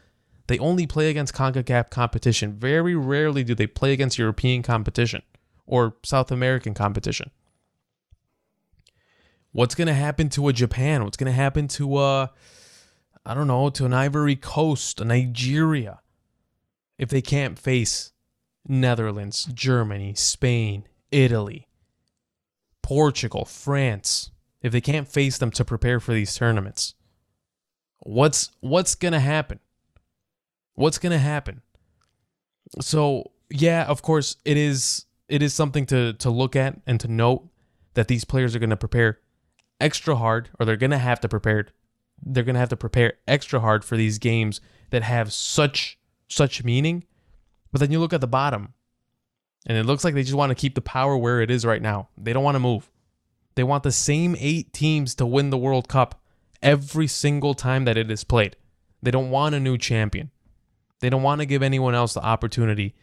[0.47, 2.55] they only play against CONCACAF competition.
[2.55, 5.23] Very rarely do they play against European competition
[5.67, 7.31] or South American competition.
[9.53, 11.05] What's going to happen to a Japan?
[11.05, 12.31] What's going to happen to a
[13.27, 16.01] I don't know, to an Ivory Coast, a Nigeria
[16.99, 18.13] if they can't face
[18.67, 21.69] Netherlands, Germany, Spain, Italy,
[22.83, 24.31] Portugal, France,
[24.63, 26.95] if they can't face them to prepare for these tournaments.
[28.01, 29.61] What's what's to happen?
[30.75, 31.63] What's to happen?
[32.81, 37.09] So, yeah, of course, it is it is something to to look at and to
[37.09, 37.49] note
[37.95, 39.19] that these players are to prepare
[39.81, 41.69] extra hard or they're to have to prepare
[42.21, 47.05] they're to have to prepare extra hard for these games that have such such meaning.
[47.73, 48.75] But then you look at the bottom
[49.67, 51.83] and it looks like they just want to keep the power where it is right
[51.83, 52.09] now.
[52.17, 52.91] They don't want to move.
[53.59, 56.23] They want the same 8 teams to win the World Cup
[56.63, 58.55] every single time that it is played.
[59.03, 60.31] They don't want a new champion.
[61.01, 62.95] They don't want to give anyone else the opportunity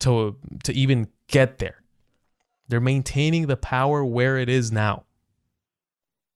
[0.00, 1.82] to to even get there.
[2.68, 5.04] They're maintaining the power where it is now.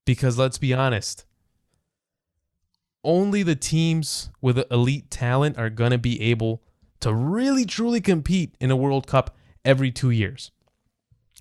[0.07, 1.27] Because let's be honest,
[3.05, 6.63] only the teams with elite talent are going to be able
[7.01, 10.51] to really truly compete in a World Cup every 2 years.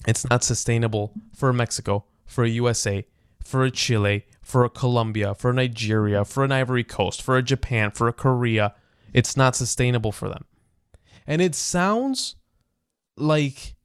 [0.05, 3.05] It's not sustainable for Mexico, for a USA,
[3.43, 7.43] for a Chile, for a Colombia, for a Nigeria, for an Ivory Coast, for a
[7.43, 8.75] Japan, for a Korea,
[9.13, 10.45] it's not sustainable for them.
[11.25, 12.35] And it sounds
[13.17, 13.75] like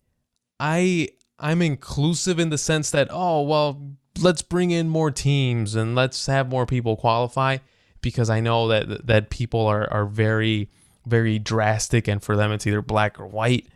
[0.60, 5.94] I I'm inclusive in the sense that oh well let's bring in more teams and
[5.94, 7.58] let's have more people qualify
[8.00, 10.70] because I know that that people are are very
[11.06, 13.66] very drastic and for them it's either black or white.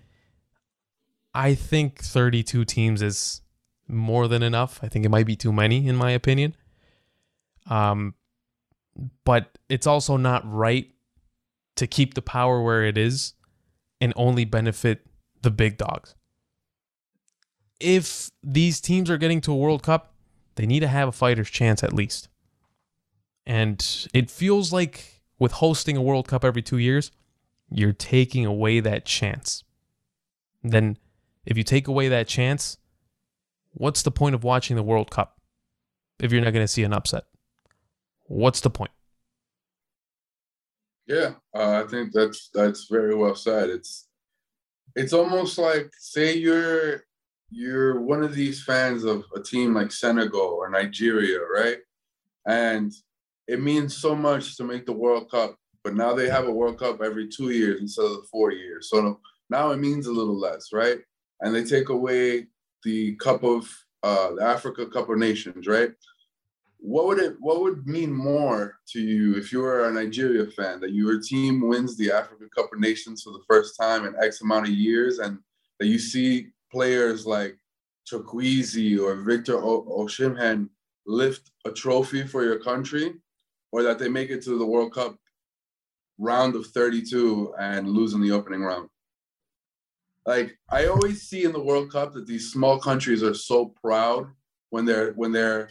[1.35, 3.43] I think 32 teams is
[3.89, 4.81] more than enough.
[4.83, 6.55] I think it might be too many in my opinion.
[7.69, 8.15] Um
[9.25, 10.91] but it's also not right
[11.77, 13.35] to keep the power where it is
[14.01, 15.07] and only benefit
[15.43, 16.15] the big dogs.
[17.81, 20.15] If these teams are getting to a World Cup,
[20.57, 22.29] they need to have a fighter's chance at least.
[23.47, 27.13] And it feels like with hosting a World Cup every two years,
[27.71, 29.63] you're taking away that chance.
[30.63, 30.99] Then,
[31.47, 32.79] if you take away that chance,
[33.73, 35.41] what's the point of watching the World Cup
[36.19, 37.25] if you're not going to see an upset?
[38.27, 38.91] What's the point?
[41.07, 43.71] Yeah, uh, I think that's that's very well said.
[43.71, 44.09] It's
[44.95, 47.05] it's almost like say you're
[47.51, 51.79] you're one of these fans of a team like Senegal or Nigeria, right?
[52.47, 52.93] And
[53.47, 56.79] it means so much to make the World Cup, but now they have a World
[56.79, 58.91] Cup every two years instead of the four years.
[58.91, 60.99] So now it means a little less, right?
[61.41, 62.49] And they take away
[62.85, 63.69] the Cup of
[64.03, 65.91] uh, the Africa Cup of Nations, right?
[66.79, 70.81] what would it what would mean more to you if you were a Nigeria fan
[70.81, 74.41] that your team wins the Africa Cup of Nations for the first time in X
[74.43, 75.39] amount of years and
[75.81, 77.59] that you see players like
[78.11, 80.69] Chukwueze or Victor Osimhen
[81.05, 83.15] lift a trophy for your country
[83.73, 85.17] or that they make it to the World Cup
[86.19, 88.89] round of 32 and lose in the opening round.
[90.29, 94.27] Like I always see in the World Cup that these small countries are so proud
[94.69, 95.71] when they're when they're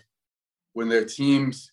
[0.74, 1.72] when their teams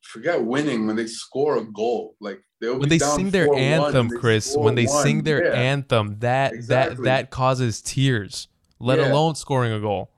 [0.00, 4.56] forget winning when they score a goal like they'll when they sing their anthem chris
[4.56, 5.02] when they one.
[5.04, 5.52] sing their yeah.
[5.52, 6.96] anthem that exactly.
[6.96, 8.48] that that causes tears
[8.80, 9.12] let yeah.
[9.12, 10.10] alone scoring a goal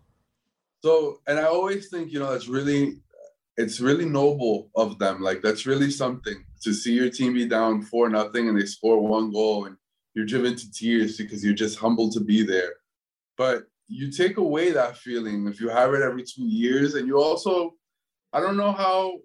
[0.83, 2.94] so and i always think you know that's really
[3.59, 7.83] it's really noble of them like that's really something to see your team be down
[7.83, 9.77] four nothing and they score one goal and
[10.14, 12.74] you're driven to tears because you're just humbled to be there.
[13.37, 16.94] But you take away that feeling if you have it every two years.
[16.94, 17.74] And you also
[18.33, 19.18] I don't know how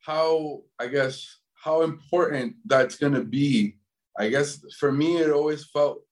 [0.00, 3.78] how I guess how important that's gonna be.
[4.18, 6.02] I guess for me, it always felt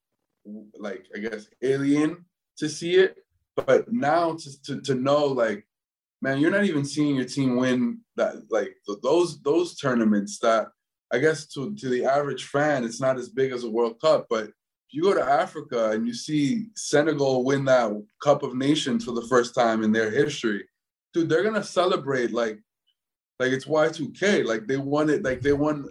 [0.79, 2.25] like I guess alien
[2.59, 3.17] to see it,
[3.55, 5.67] but now to to, to know like,
[6.21, 10.69] man, you're not even seeing your team win that like those those tournaments that
[11.13, 14.27] I guess to to the average fan, it's not as big as a World Cup,
[14.31, 14.53] but if
[14.91, 17.91] you go to Africa and you see Senegal win that
[18.23, 20.65] Cup of Nations for the first time in their history
[21.13, 22.59] dude, they're gonna celebrate like
[23.39, 24.45] like it's Y2K.
[24.45, 25.89] Like they won it, like they won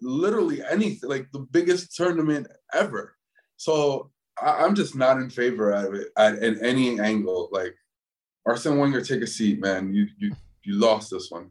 [0.00, 3.16] literally anything, like the biggest tournament ever.
[3.56, 7.48] So I, am just not in favor of it at, at any angle.
[7.52, 7.74] Like
[8.46, 9.92] Arsene Wenger, take a seat, man.
[9.92, 10.32] You you
[10.64, 11.50] you lost this one.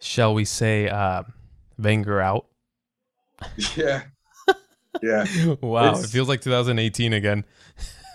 [0.00, 1.24] Shall we say uh
[1.82, 2.46] Wenger out?
[3.76, 4.02] Yeah.
[5.02, 5.24] Yeah.
[5.60, 7.44] wow, It's- it feels like 2018 again.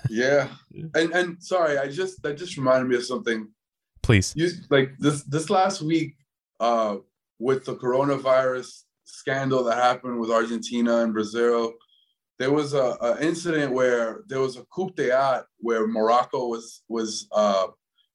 [0.09, 0.47] Yeah.
[0.93, 3.47] And and sorry, I just that just reminded me of something.
[4.03, 4.33] Please.
[4.35, 6.15] You like this this last week
[6.59, 6.97] uh
[7.39, 11.73] with the coronavirus scandal that happened with Argentina and Brazil.
[12.39, 17.25] There was a, a incident where there was a coup d'etat where Morocco was was
[17.31, 17.67] uh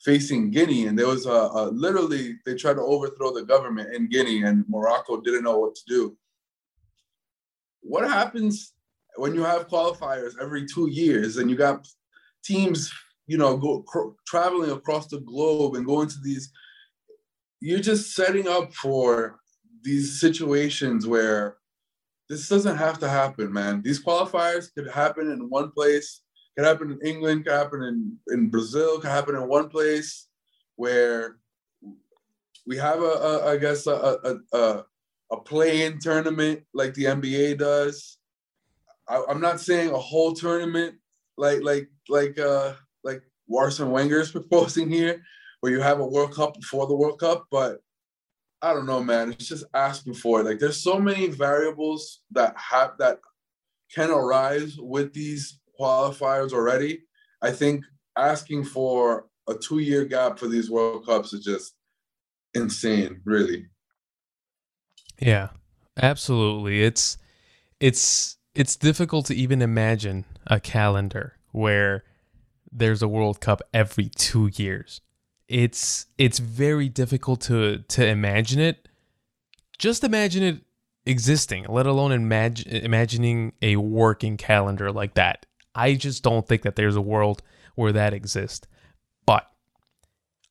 [0.05, 4.09] facing Guinea and there was a, a literally they tried to overthrow the government in
[4.09, 6.17] Guinea and Morocco didn't know what to do.
[7.83, 8.73] What happens
[9.17, 11.87] when you have qualifiers every two years and you got
[12.43, 12.91] teams,
[13.27, 16.51] you know, go cr- traveling across the globe and going to these,
[17.61, 19.39] you're just setting up for
[19.83, 21.57] these situations where
[22.29, 23.83] this doesn't have to happen, man.
[23.83, 26.23] These qualifiers could happen in one place,
[26.57, 30.29] could happen in England, could happen in, in Brazil, could happen in one place
[30.77, 31.37] where
[32.67, 33.93] we have a, a I guess a
[34.25, 34.85] a, a,
[35.33, 38.19] a play-in tournament like the NBA does.
[39.09, 40.97] I, I'm not saying a whole tournament
[41.37, 43.23] like like like uh like
[43.55, 45.23] Arsene Wenger is proposing here,
[45.61, 47.81] where you have a World Cup before the World Cup, but
[48.63, 49.33] I don't know, man.
[49.33, 50.45] It's just asking for it.
[50.45, 53.19] Like there's so many variables that have that
[53.95, 57.01] can arise with these qualifiers already.
[57.43, 57.85] I think
[58.17, 61.75] asking for a two-year gap for these World Cups is just
[62.55, 63.67] insane, really.
[65.19, 65.49] Yeah,
[66.01, 66.83] absolutely.
[66.83, 67.19] It's
[67.79, 72.05] it's it's difficult to even imagine a calendar where
[72.71, 75.01] there's a World Cup every 2 years.
[75.49, 78.89] It's it's very difficult to to imagine it.
[79.79, 80.63] Just imagine it
[81.07, 85.47] existing, let alone imagine imagining a working calendar like that.
[85.75, 87.43] I just don't think that there's a world
[87.75, 88.67] where that exists.
[89.27, 89.49] But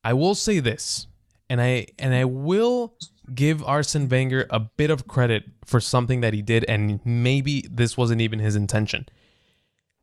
[0.02, 1.06] I will say this,
[1.48, 2.96] and I and I will
[3.34, 7.96] give Arsene Wenger a bit of credit for something that he did, and maybe this
[7.96, 9.06] wasn't even his intention.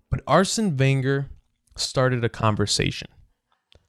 [0.10, 1.30] But Arsene Wenger
[1.76, 3.10] started a conversation.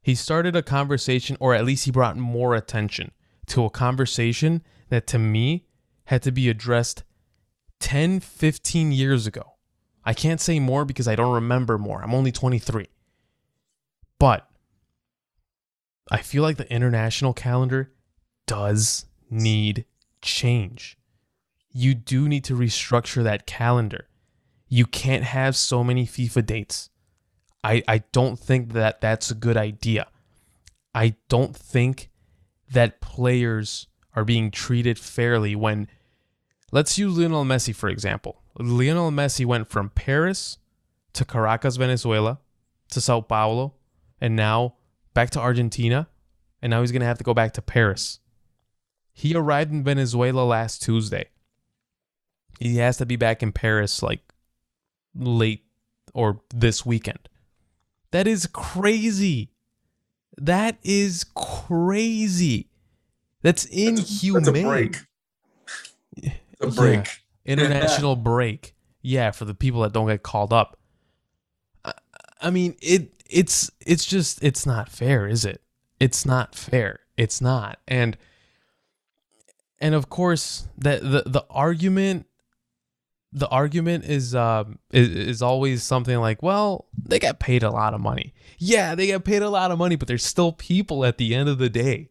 [0.02, 3.12] He started a conversation, or at least he brought more attention
[3.46, 5.66] to a conversation that to me
[6.04, 7.04] had to be addressed
[7.80, 9.57] 10, 15 years ago.
[10.08, 12.02] I can't say more because I don't remember more.
[12.02, 12.86] I'm only 23.
[14.18, 14.48] But
[16.10, 17.92] I feel like the international calendar
[18.46, 19.84] does need
[20.22, 20.96] change.
[21.70, 24.08] You do need to restructure that calendar.
[24.66, 26.88] You can't have so many FIFA dates.
[27.62, 30.06] I, I don't think that that's a good idea.
[30.94, 32.08] I don't think
[32.72, 35.86] that players are being treated fairly when,
[36.72, 38.40] let's use Lionel Messi for example.
[38.58, 40.58] Lionel Messi went from Paris
[41.12, 42.38] to Caracas, Venezuela,
[42.90, 43.74] to Sao Paulo,
[44.20, 44.74] and now
[45.14, 46.08] back to Argentina,
[46.60, 48.20] and now he's going to have to go back to Paris.
[49.12, 51.26] He arrived in Venezuela last Tuesday.
[52.58, 54.20] He has to be back in Paris like
[55.14, 55.64] late
[56.14, 57.28] or this weekend.
[58.10, 59.50] That is crazy.
[60.36, 62.68] That is crazy.
[63.42, 64.44] That's inhumane.
[64.44, 64.96] That's a break.
[66.60, 67.20] A break.
[67.48, 68.74] International break.
[69.02, 70.78] Yeah, for the people that don't get called up.
[71.84, 71.92] I,
[72.42, 75.62] I mean, it it's it's just it's not fair, is it?
[76.00, 77.00] It's not fair.
[77.16, 77.78] It's not.
[77.88, 78.16] And
[79.80, 82.26] and of course, that the the argument
[83.32, 87.94] the argument is um is, is always something like, well, they get paid a lot
[87.94, 88.34] of money.
[88.58, 91.48] Yeah, they get paid a lot of money, but there's still people at the end
[91.48, 92.10] of the day.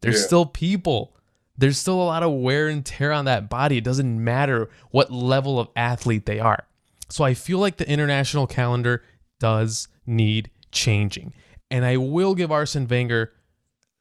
[0.00, 0.26] There's Yeah.
[0.26, 1.14] still people.
[1.58, 3.76] There's still a lot of wear and tear on that body.
[3.76, 6.64] It doesn't matter what level of athlete they are.
[7.08, 9.02] So I feel like the international calendar
[9.40, 11.34] does need changing.
[11.70, 13.32] And I will give Arsene Wenger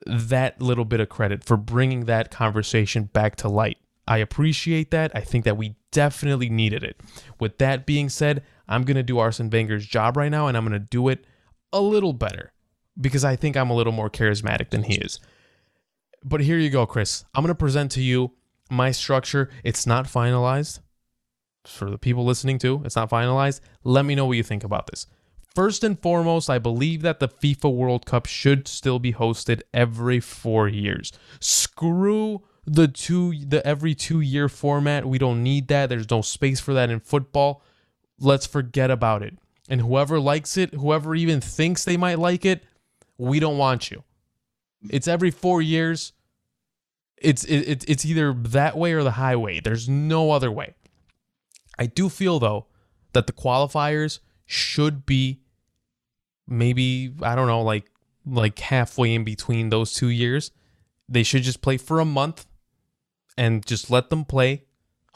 [0.06, 3.78] that little bit of credit for bringing that conversation back to light.
[4.08, 5.12] I appreciate that.
[5.16, 7.02] I think that we definitely needed it.
[7.40, 10.66] With that being said, I'm going to do Arsene Wenger's job right now and I'm
[10.66, 11.26] going to do it
[11.74, 12.54] a little better
[13.00, 15.20] because I think I'm a little more charismatic than he is.
[16.24, 17.26] But here you go, Chris.
[17.34, 18.32] I'm going to present to you
[18.70, 19.50] my structure.
[19.64, 20.80] It's not finalized.
[21.66, 23.60] For the people listening to, it's not finalized.
[23.84, 25.06] Let me know what you think about this.
[25.54, 30.20] First and foremost, I believe that the FIFA World Cup should still be hosted every
[30.20, 31.12] four years.
[31.40, 35.06] Screw the two the every two year format.
[35.06, 35.90] We don't need that.
[35.90, 37.64] There's no space for that in football.
[38.20, 39.38] Let's forget about it.
[39.68, 42.64] And whoever likes it, whoever even thinks they might like it,
[43.18, 44.04] we don't want you.
[44.90, 46.14] It's every four years.
[47.18, 49.60] It's it, it, it's either that way or the highway.
[49.60, 50.76] There's no other way.
[51.80, 52.68] I do feel though
[53.14, 55.42] that the qualifiers should be
[56.48, 57.90] maybe I don't know like
[58.26, 60.52] like halfway in between those two years.
[61.10, 62.46] They should just play for a month
[63.38, 64.66] and just let them play.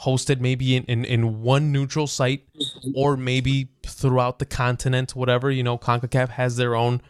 [0.01, 2.47] hosted maybe in, in, in one neutral site
[2.95, 5.51] or maybe throughout the continent, whatever.
[5.51, 7.01] You know, CONCACAF has their own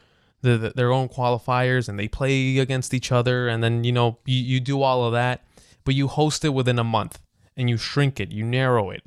[0.41, 3.47] the, the, their own qualifiers and they play against each other.
[3.47, 5.43] And then you know you, you do all of that
[5.83, 7.19] but you host it within a month
[7.57, 9.03] and you shrink it you narrow it.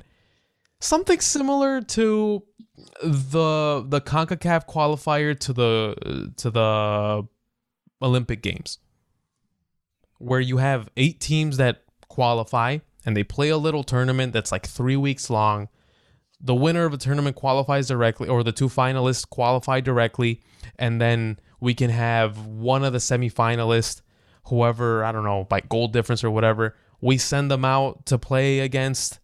[0.79, 2.43] Something similar to
[3.01, 7.27] the the CONCACAF qualifier to the to the
[8.01, 8.79] Olympic Games
[10.17, 14.65] where you have 8 teams that qualify and they play a little tournament that's like
[14.65, 15.69] 3 weeks long
[16.41, 20.41] the winner of a tournament qualifies directly or the two finalists qualify directly
[20.77, 24.01] and then we can have one of the semifinalists
[24.45, 28.59] whoever i don't know by goal difference or whatever we send them out to play
[28.59, 29.19] against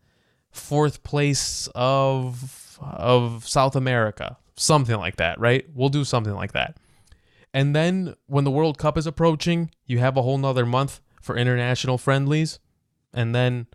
[0.51, 4.38] fourth place of of south america.
[4.55, 5.66] Something like that right?
[5.74, 6.78] We'll do something like that.
[7.53, 11.38] And then when the world cup is approaching you have a whole nother month for
[11.38, 12.59] international friendlies
[13.14, 13.68] and then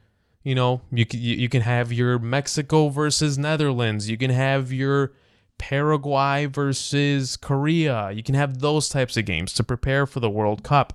[0.47, 4.09] you know you can you can have your Mexico versus Netherlands.
[4.09, 5.13] You can have your
[5.59, 8.13] Paraguay versus Korea.
[8.13, 10.93] You can have those types of games to prepare for the World Cup.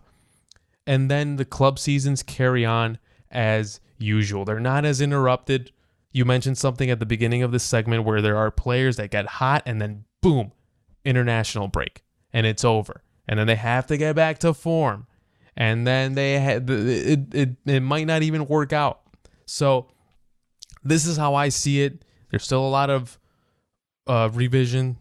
[0.87, 2.97] And then the club seasons carry on
[3.29, 4.45] as usual.
[4.45, 5.73] They're not as interrupted.
[6.13, 9.25] You mentioned something at the beginning of this segment where there are players that get
[9.25, 10.53] hot and then boom
[11.03, 12.03] international break.
[12.31, 13.03] And it's over.
[13.27, 15.07] And then they have to get back to form.
[15.57, 19.00] And then they had it, it, it might not even work out
[19.51, 19.87] so
[20.83, 22.05] this is how I see it.
[22.29, 23.19] There's still a lot of
[24.07, 24.97] uh, revision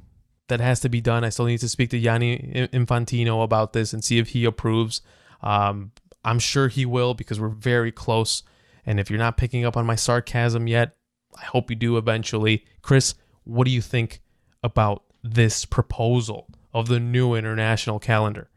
[0.48, 1.22] that has to be done.
[1.22, 5.02] I still need to speak to Gianni Infantino about this and see if he approves.
[5.40, 5.92] Um,
[6.24, 8.42] I'm sure he will because we're very close.
[8.84, 10.96] And if you're not picking up on my sarcasm yet,
[11.40, 12.64] I hope you do eventually.
[12.82, 14.20] Chris, what do you think
[14.64, 18.50] about this proposal of the new international calendar?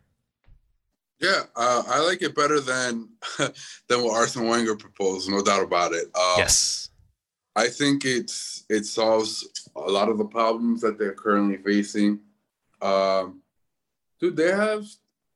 [1.24, 3.07] Yeah, uh, I like it better than
[3.38, 6.07] than what Arsene Wenger proposed, no doubt about it.
[6.15, 6.89] Um, yes,
[7.55, 12.19] I think it's it solves a lot of the problems that they're currently facing.
[12.82, 13.41] Um,
[14.19, 14.86] dude, they have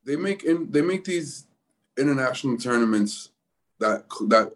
[0.06, 1.46] they make in they make these
[1.98, 3.30] international tournaments
[3.80, 4.52] that that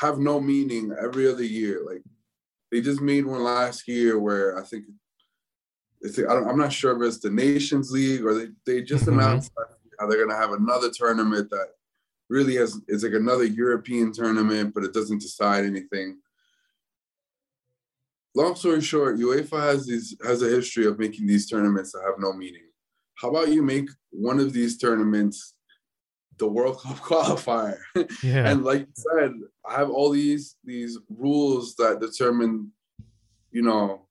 [0.00, 1.82] have no meaning every other year.
[1.84, 2.02] Like
[2.70, 4.84] they just made one last year where I think
[6.00, 9.18] it's I am not sure if it's the Nations League or they they just mm-hmm.
[9.98, 11.68] How they're going to have another tournament that
[12.28, 16.18] really has it's like another European tournament, but it doesn't decide anything.
[18.34, 22.18] Long story short, UEFA has these has a history of making these tournaments that have
[22.18, 22.66] no meaning.
[23.14, 25.54] How about you make one of these tournaments
[26.38, 27.78] the World Cup qualifier?
[28.22, 28.48] Yeah.
[28.48, 29.32] and like you said,
[29.66, 32.72] I have all these these rules that determine,
[33.50, 34.07] you know,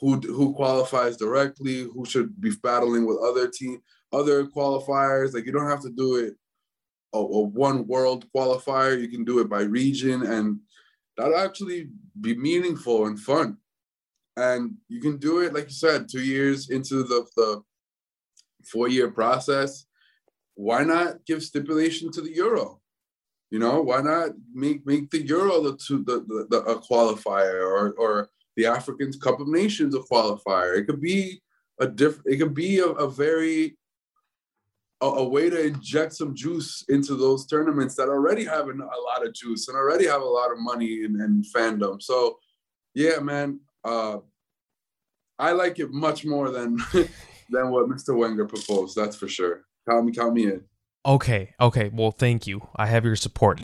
[0.00, 3.80] who who qualifies directly, who should be battling with other team
[4.12, 5.34] other qualifiers.
[5.34, 6.34] Like you don't have to do it
[7.14, 9.00] a, a one world qualifier.
[9.00, 10.60] You can do it by region, and
[11.16, 11.88] that'll actually
[12.20, 13.58] be meaningful and fun.
[14.36, 17.62] And you can do it, like you said, two years into the, the
[18.70, 19.86] four year process.
[20.54, 22.80] Why not give stipulation to the Euro?
[23.50, 27.62] You know, why not make make the Euro the to the, the, the a qualifier
[27.62, 30.76] or or the African Cup of Nations a qualifier?
[30.76, 31.42] It could be
[31.80, 32.26] a different.
[32.26, 33.76] It could be a, a very
[35.00, 39.26] a, a, way to inject some juice into those tournaments that already have a lot
[39.26, 42.02] of juice and already have a lot of money and, and fandom.
[42.02, 42.38] So,
[42.94, 44.18] yeah, man, uh,
[45.38, 46.78] I like it much more than
[47.50, 48.16] than what Mr.
[48.16, 48.96] Wenger proposed.
[48.96, 49.62] That's for sure.
[49.88, 50.62] Count me, count me in.
[51.04, 51.90] Okay, okay.
[51.92, 52.68] Well, thank you.
[52.74, 53.62] I have your support.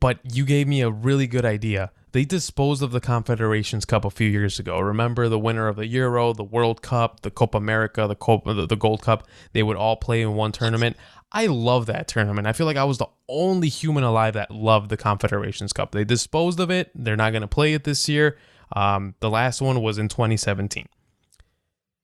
[0.00, 4.10] But you gave me a really good idea they disposed of the Confederations Cup a
[4.10, 4.78] few years ago.
[4.80, 8.76] Remember the winner of the Euro, the World Cup, the Copa America, the Copa, the,
[8.76, 9.26] Gold Cup?
[9.52, 10.96] They would all play in one tournament.
[11.32, 12.46] I love that tournament.
[12.46, 15.92] I feel like I was the only human alive that loved the Confederations Cup.
[15.92, 16.90] They disposed of it.
[16.94, 18.36] They're not going to play it this year.
[18.74, 20.86] Um, the last one was in 2017.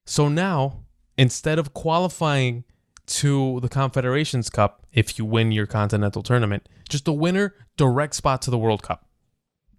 [0.05, 0.83] So now,
[1.17, 2.63] instead of qualifying
[3.07, 8.41] to the Confederations Cup, if you win your continental tournament, just the winner, direct spot
[8.43, 9.06] to the World Cup.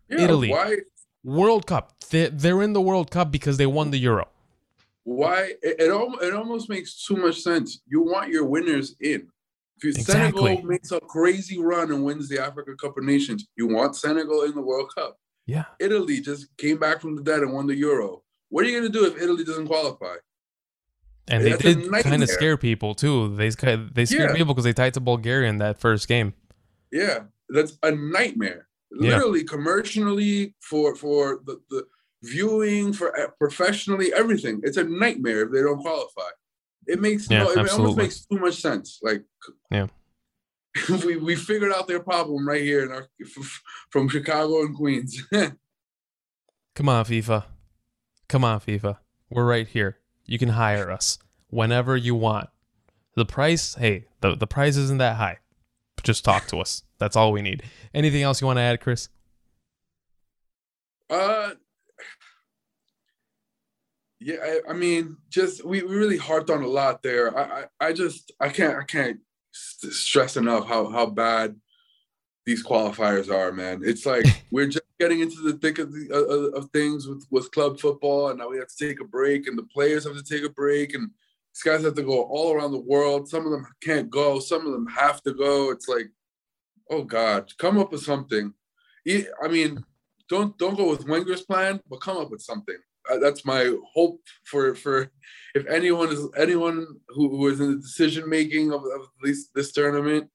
[0.09, 0.50] Yeah, Italy.
[0.50, 0.76] Why?
[1.24, 1.92] World Cup.
[2.11, 4.28] They're, they're in the World Cup because they won the Euro.
[5.04, 5.52] Why?
[5.62, 7.80] It, it, it almost makes too much sense.
[7.86, 9.28] You want your winners in.
[9.78, 10.42] If exactly.
[10.42, 14.42] Senegal makes a crazy run and wins the Africa Cup of Nations, you want Senegal
[14.42, 15.18] in the World Cup.
[15.46, 15.64] Yeah.
[15.80, 18.22] Italy just came back from the dead and won the Euro.
[18.50, 20.16] What are you going to do if Italy doesn't qualify?
[21.28, 23.34] And they did kind of scare people too.
[23.36, 24.32] They they scared yeah.
[24.34, 26.32] people because they tied to Bulgaria in that first game.
[26.90, 29.47] Yeah, that's a nightmare literally yeah.
[29.49, 31.84] commercially for for the, the
[32.22, 36.28] viewing for uh, professionally everything it's a nightmare if they don't qualify
[36.86, 37.78] it makes yeah, no it absolutely.
[37.78, 39.22] almost makes too much sense like
[39.70, 39.86] yeah
[41.05, 43.09] we we figured out their problem right here in our
[43.91, 45.22] from Chicago and Queens.
[46.74, 47.45] Come on, FIFA.
[48.28, 48.99] Come on, FIFA.
[49.30, 49.99] We're right here.
[50.26, 51.18] You can hire us
[51.49, 52.51] whenever you want.
[53.14, 55.39] The price, hey, the, the price isn't that high.
[56.03, 56.82] Just talk to us.
[56.99, 57.62] That's all we need.
[57.94, 59.09] Anything else you want to add, Chris?
[61.11, 61.53] Uh,
[64.20, 67.36] yeah, I, I, mean, just we, we really harped on a lot there.
[67.36, 69.20] I, I, I just I can't I can't
[69.53, 71.57] stress enough how how bad
[72.44, 73.82] these qualifiers are, man.
[73.84, 77.53] It's like we're just getting into the thick of the uh, of things with with
[77.53, 80.22] club football, and now we have to take a break, and the players have to
[80.22, 81.11] take a break, and
[81.59, 83.28] these guys have to go all around the world.
[83.28, 85.70] Some of them can't go, some of them have to go.
[85.70, 86.06] It's like,
[86.90, 88.52] oh God, come up with something.
[89.09, 89.84] I mean,
[90.28, 92.76] don't don't go with Wenger's plan, but come up with something.
[93.11, 95.11] Uh, that's my hope for for
[95.54, 99.72] if anyone is anyone who, who is in the decision making of, of this this
[99.72, 100.28] tournament,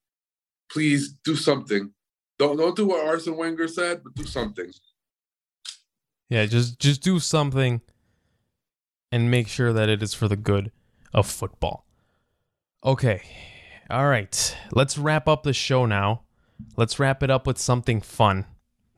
[0.69, 1.93] please do something.
[2.37, 4.71] Don't don't do what Arsene Wenger said, but do something.
[6.29, 7.81] Yeah, just just do something
[9.11, 10.71] and make sure that it is for the good
[11.13, 11.85] of football.
[12.83, 13.21] Okay.
[13.89, 14.57] All right.
[14.71, 16.21] Let's wrap up the show now.
[16.75, 18.45] Let's wrap it up with something fun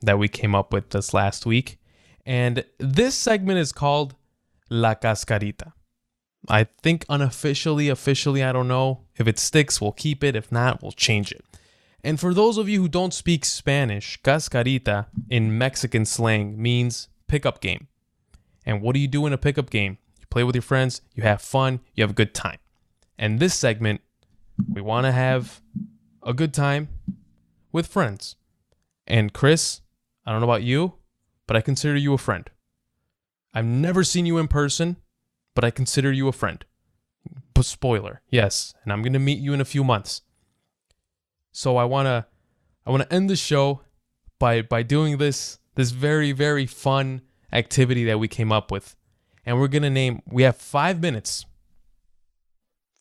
[0.02, 1.80] that we came up with this last week.
[2.26, 4.16] And this segment is called
[4.70, 5.74] La Cascarita.
[6.48, 9.02] I think unofficially, officially, I don't know.
[9.16, 10.36] If it sticks, we'll keep it.
[10.36, 11.44] If not, we'll change it.
[12.04, 17.62] And for those of you who don't speak Spanish, cascarita in Mexican slang means pickup
[17.62, 17.88] game.
[18.64, 19.98] And what do you do in a pickup game?
[20.36, 22.58] Play with your friends, you have fun, you have a good time.
[23.18, 24.02] And this segment,
[24.70, 25.62] we want to have
[26.24, 26.90] a good time
[27.72, 28.36] with friends.
[29.08, 29.80] And Chris,
[30.26, 30.96] I don't know about you,
[31.48, 32.50] but I consider you a friend.
[33.54, 34.98] I've never seen you in person,
[35.54, 36.66] but I consider you a friend.
[37.54, 40.22] But spoiler, yes, and I'm gonna meet you in a few months.
[41.54, 42.28] So I wanna
[42.86, 43.84] I wanna end the show
[44.38, 47.22] by by doing this this very, very fun
[47.54, 48.98] activity that we came up with.
[49.46, 51.46] And we're gonna name we have five minutes.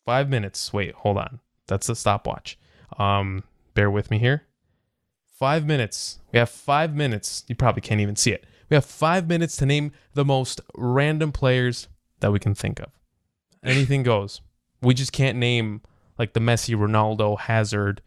[0.05, 0.71] Five minutes.
[0.71, 1.39] Wait, hold on.
[1.67, 2.57] That's the stopwatch.
[2.97, 3.43] Um,
[3.73, 4.43] bear with me here.
[5.39, 6.19] Five minutes.
[6.31, 7.43] We have five minutes.
[7.47, 8.45] You probably can't even see it.
[8.69, 11.87] We have five minutes to name the most random players
[12.19, 12.89] that we can think of.
[13.63, 14.41] Anything goes.
[14.81, 15.81] We just can't name
[16.17, 18.01] like the Messi, Ronaldo, Hazard,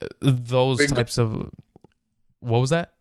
[0.00, 1.50] uh, those big types of.
[2.40, 2.94] What was that?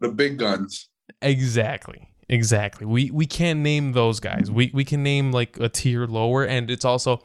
[0.00, 0.88] The big guns.
[1.20, 2.08] Exactly.
[2.28, 2.86] Exactly.
[2.86, 4.50] We we can't name those guys.
[4.50, 7.22] We we can name like a tier lower, and it's also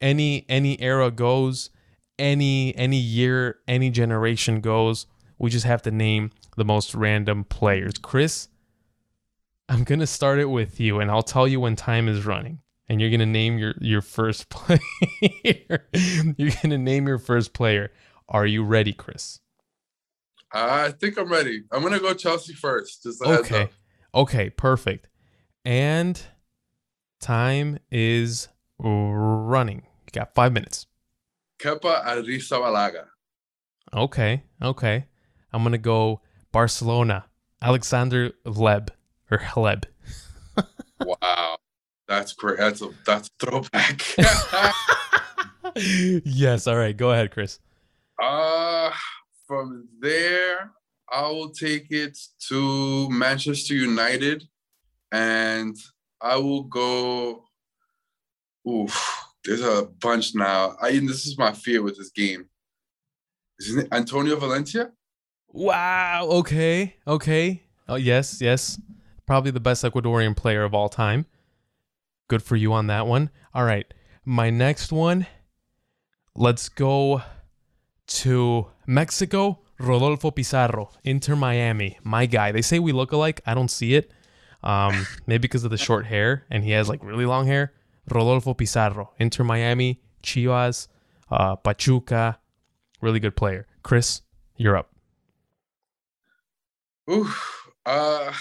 [0.00, 1.70] any any era goes
[2.20, 5.06] any any year, any generation goes.
[5.38, 7.94] We just have to name the most random players.
[8.00, 8.48] Chris,
[9.68, 12.60] I'm gonna start it with you, and I'll tell you when time is running.
[12.88, 15.88] And you're gonna name your your first player.
[15.92, 17.90] you're gonna name your first player.
[18.28, 19.40] Are you ready, Chris?
[20.52, 21.62] I think I'm ready.
[21.72, 23.06] I'm gonna go Chelsea first.
[23.24, 23.70] okay.
[24.14, 24.50] Okay.
[24.50, 25.08] Perfect.
[25.64, 26.20] And
[27.20, 28.48] time is
[28.78, 29.82] running.
[30.06, 30.86] You got five minutes.
[31.60, 33.06] Kepa Arrizabalaga.
[33.92, 35.06] Okay, okay.
[35.52, 36.20] I'm gonna go
[36.52, 37.26] Barcelona.
[37.62, 38.88] Alexander Leb
[39.30, 39.84] or Hleb.
[41.00, 41.58] wow,
[42.08, 42.58] that's great.
[42.58, 44.02] That's a that's a throwback.
[46.24, 46.66] yes.
[46.66, 46.96] All right.
[46.96, 47.58] Go ahead, Chris.
[48.22, 48.90] Uh
[49.46, 50.72] from there,
[51.12, 54.44] I will take it to Manchester United,
[55.12, 55.76] and
[56.20, 57.44] I will go.
[58.68, 60.76] Oof there's a bunch now.
[60.80, 62.46] I this is my fear with this game.
[63.60, 64.92] Isn't it Antonio Valencia?
[65.48, 66.28] Wow.
[66.30, 66.96] Okay.
[67.06, 67.62] Okay.
[67.88, 68.80] Oh yes, yes.
[69.26, 71.26] Probably the best Ecuadorian player of all time.
[72.28, 73.30] Good for you on that one.
[73.54, 73.92] All right.
[74.24, 75.26] My next one.
[76.34, 77.22] Let's go
[78.06, 79.60] to Mexico.
[79.80, 81.98] Rodolfo Pizarro, Inter Miami.
[82.04, 82.52] My guy.
[82.52, 83.40] They say we look alike.
[83.46, 84.12] I don't see it.
[84.62, 87.72] Um, maybe because of the short hair, and he has like really long hair.
[88.10, 90.88] Rodolfo Pizarro, Inter Miami, Chivas,
[91.30, 92.38] uh, Pachuca.
[93.00, 93.66] Really good player.
[93.82, 94.22] Chris,
[94.56, 94.90] you're up.
[97.10, 97.28] Ooh,
[97.86, 98.32] uh,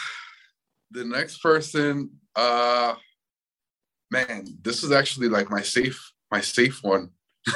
[0.92, 2.96] the next person, uh,
[4.12, 7.12] man, this is actually like my safe, my safe one.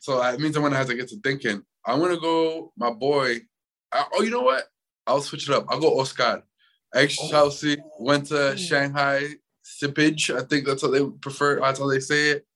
[0.00, 1.62] so that means I'm gonna have to get to thinking.
[1.86, 3.40] I'm gonna go, my boy.
[3.92, 4.64] Uh, oh, you know what?
[5.06, 5.66] I'll switch it up.
[5.68, 6.42] I'll go Oscar.
[6.94, 8.04] Ex Chelsea, oh.
[8.04, 9.26] went to Shanghai
[9.64, 10.34] Sippage.
[10.34, 11.60] I think that's how they prefer.
[11.60, 12.46] That's how they say it.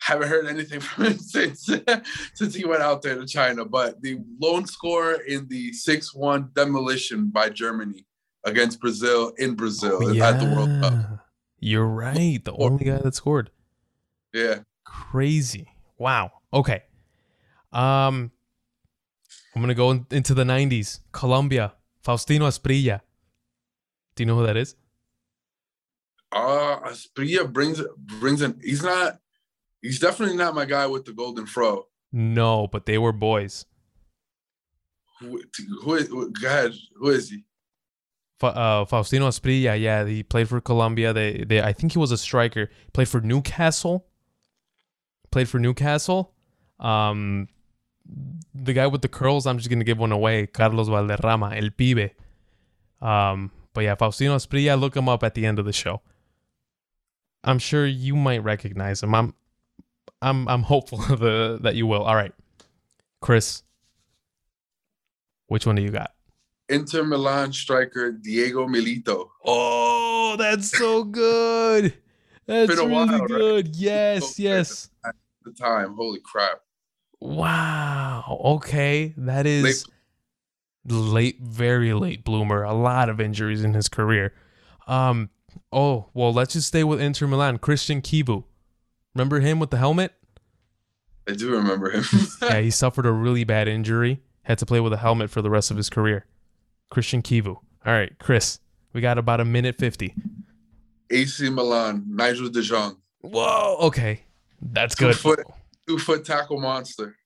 [0.00, 1.68] Haven't heard anything from him since
[2.34, 3.64] since he went out there to China.
[3.64, 8.06] But the lone score in the six-one demolition by Germany
[8.44, 10.28] against Brazil in Brazil oh, yeah.
[10.28, 11.26] at the World Cup.
[11.58, 12.44] You're right.
[12.44, 13.50] The only guy that scored.
[14.34, 14.60] Yeah.
[14.84, 15.68] Crazy.
[15.96, 16.32] Wow.
[16.52, 16.82] Okay.
[17.72, 18.32] Um,
[19.54, 21.00] I'm gonna go in, into the '90s.
[21.12, 21.74] Colombia,
[22.04, 23.00] Faustino Asprilla.
[24.14, 24.76] Do you know who that is?
[26.32, 27.80] Uh Asprilla brings
[28.20, 28.60] brings in.
[28.62, 29.20] He's not.
[29.80, 31.86] He's definitely not my guy with the golden fro.
[32.12, 33.66] No, but they were boys.
[35.20, 35.40] Who,
[35.82, 36.08] who is?
[36.08, 36.72] Who, go ahead.
[36.96, 37.44] Who is he?
[38.42, 41.12] uh, Faustino Asprilla, yeah, he played for Colombia.
[41.12, 42.70] They, they, I think he was a striker.
[42.92, 44.06] Played for Newcastle.
[45.30, 46.34] Played for Newcastle.
[46.78, 47.48] Um,
[48.54, 50.46] the guy with the curls, I'm just gonna give one away.
[50.46, 52.10] Carlos Valderrama, El Pibe.
[53.00, 56.00] Um, but yeah, Faustino Asprilla, look him up at the end of the show.
[57.42, 59.14] I'm sure you might recognize him.
[59.14, 59.34] I'm,
[60.22, 62.02] I'm, I'm hopeful the, that you will.
[62.02, 62.32] All right,
[63.20, 63.62] Chris.
[65.48, 66.12] Which one do you got?
[66.70, 69.28] Inter Milan striker Diego Milito.
[69.44, 71.94] Oh, that's so good.
[72.46, 73.66] That's really while, good.
[73.66, 73.74] Right?
[73.74, 74.90] Yes, yes.
[75.04, 76.60] At the time, holy crap.
[77.24, 78.38] Wow.
[78.44, 79.86] Okay, that is
[80.84, 80.94] late.
[80.94, 82.62] late, very late bloomer.
[82.62, 84.34] A lot of injuries in his career.
[84.86, 85.30] Um.
[85.72, 87.56] Oh well, let's just stay with Inter Milan.
[87.58, 88.44] Christian Chivu.
[89.14, 90.12] Remember him with the helmet?
[91.26, 92.04] I do remember him.
[92.42, 94.20] yeah, he suffered a really bad injury.
[94.42, 96.26] Had to play with a helmet for the rest of his career.
[96.90, 97.56] Christian Chivu.
[97.86, 98.60] All right, Chris,
[98.92, 100.14] we got about a minute 50.
[101.10, 102.98] AC Milan, Nigel De Jong.
[103.22, 104.24] Whoa, okay.
[104.60, 105.16] That's two good.
[105.16, 105.40] Foot,
[105.86, 107.16] two foot tackle monster.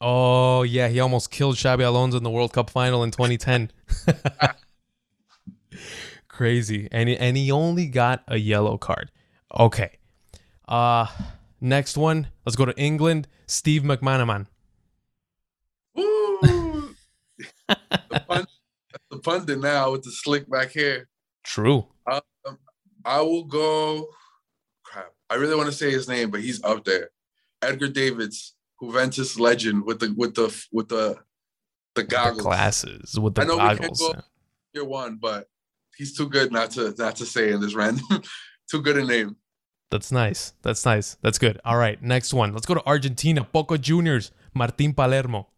[0.00, 0.88] Oh, yeah.
[0.88, 3.70] He almost killed Xabi Alonso in the World Cup final in 2010.
[6.28, 6.88] Crazy.
[6.90, 9.10] And, and he only got a yellow card.
[9.58, 9.98] Okay.
[10.66, 11.06] Uh
[11.60, 12.28] next one.
[12.44, 13.28] Let's go to England.
[13.46, 14.46] Steve McManaman.
[15.94, 16.40] Woo!
[17.68, 18.46] the, pun-
[19.10, 21.08] the pundit now with the slick back hair.
[21.44, 21.86] True.
[22.10, 22.58] Um,
[23.04, 24.08] I will go.
[24.82, 25.12] Crap.
[25.28, 27.10] I really want to say his name, but he's up there.
[27.64, 31.18] Edgar Davids, Juventus legend with the with the with the
[31.94, 34.00] the goggles, the glasses with the I know goggles.
[34.00, 34.22] We can't go
[34.74, 35.48] year one, but
[35.96, 38.04] he's too good not to not to say in this random.
[38.70, 39.36] too good a name.
[39.90, 40.54] That's nice.
[40.62, 41.16] That's nice.
[41.22, 41.60] That's good.
[41.64, 42.52] All right, next one.
[42.52, 43.46] Let's go to Argentina.
[43.52, 44.32] Boca Juniors.
[44.54, 45.48] Martin Palermo.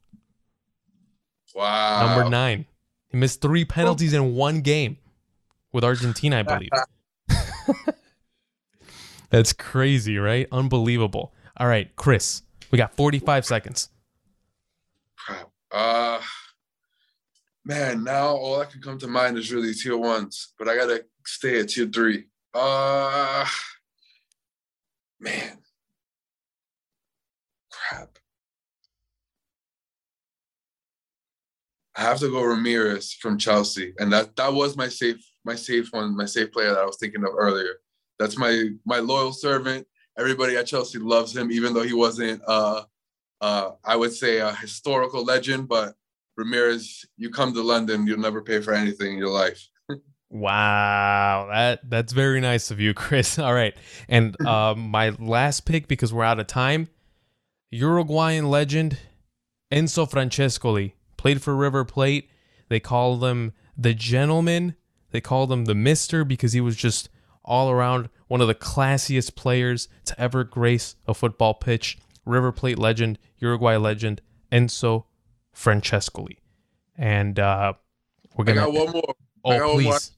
[1.55, 2.07] Wow.
[2.07, 2.67] Number nine.
[3.09, 4.99] He missed three penalties in one game
[5.73, 6.71] with Argentina, I believe.
[9.31, 10.47] That's crazy, right?
[10.53, 11.33] Unbelievable.
[11.59, 13.89] All right, Chris, we got 45 seconds.
[15.17, 15.49] Crap.
[15.73, 16.21] Uh,
[17.65, 21.05] man, now all that can come to mind is really tier ones, but I gotta
[21.25, 22.25] stay at tier three.
[22.53, 23.47] Uh,
[25.19, 25.59] man,
[27.71, 28.19] crap.
[31.97, 35.89] I have to go Ramires from Chelsea, and that that was my safe my safe
[35.91, 37.77] one, my safe player that I was thinking of earlier.
[38.19, 39.87] That's my my loyal servant.
[40.19, 42.85] Everybody at Chelsea loves him, even though he wasn't uh
[43.41, 45.95] uh I would say a historical legend, but
[46.39, 49.69] Ramires, you come to London, you'll never pay for anything in your life.
[50.29, 53.39] wow, that that's very nice of you, Chris.
[53.39, 53.75] All right,
[54.09, 56.89] and um, my last pick because we're out of time,
[57.71, 58.99] Uruguayan legend
[59.73, 62.31] Enzo Francescoli played for River Plate.
[62.69, 64.77] They call him the gentleman.
[65.11, 67.09] They called him the Mister because he was just
[67.45, 71.99] all around one of the classiest players to ever grace a football pitch.
[72.25, 74.21] River Plate legend, Uruguay legend,
[74.51, 75.05] Enzo
[75.55, 76.39] Francescoli.
[76.97, 77.75] And uh,
[78.37, 78.63] we're gonna.
[78.63, 79.15] I got one more.
[79.45, 80.13] Oh, please.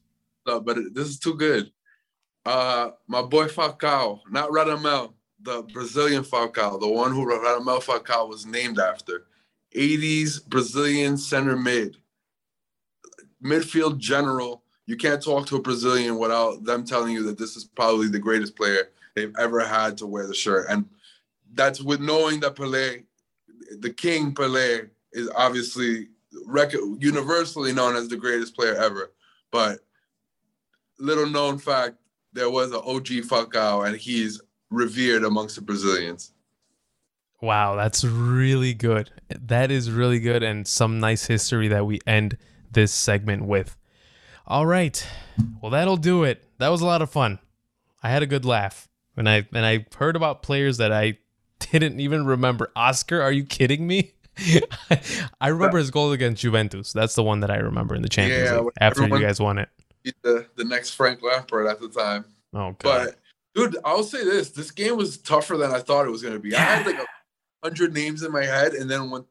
[0.47, 0.61] More.
[0.61, 1.71] but this is too good.
[2.45, 8.45] Uh, my boy Falcao, not Radamel, the Brazilian Falcao, the one who Radamel Falcao was
[8.45, 9.25] named after.
[9.75, 11.97] 80s Brazilian center mid,
[13.43, 14.63] midfield general.
[14.89, 18.17] You can't talk to a Brazilian without them telling you that this is probably the
[18.17, 20.65] greatest player they've ever had to wear the shirt.
[20.67, 20.89] And
[21.53, 23.03] that's with knowing that Pelé,
[23.81, 26.07] the King Pelé, is obviously
[26.97, 29.11] universally known as the greatest player ever.
[29.51, 29.81] But
[30.97, 31.97] little known fact,
[32.33, 36.33] there was an OG Falcao, and he's revered amongst the Brazilians.
[37.43, 39.11] Wow, that's really good.
[39.39, 42.39] That is really good and some nice history that we end
[42.71, 43.75] this segment with.
[44.49, 45.05] All right.
[45.61, 46.43] Well, that'll do it.
[46.57, 47.37] That was a lot of fun.
[48.01, 48.87] I had a good laugh.
[49.15, 51.19] And I and I heard about players that I
[51.59, 52.71] didn't even remember.
[52.75, 54.13] Oscar, are you kidding me?
[55.41, 56.93] I remember his goal against Juventus.
[56.93, 59.59] That's the one that I remember in the Champions yeah, League after you guys won
[59.59, 59.69] it.
[60.23, 62.23] The, the next Frank Lampard at the time.
[62.53, 62.79] Oh, God.
[62.79, 63.15] But,
[63.53, 64.51] dude, I'll say this.
[64.51, 66.55] This game was tougher than I thought it was going to be.
[66.55, 67.05] I had like a
[67.61, 69.25] hundred names in my head, and then when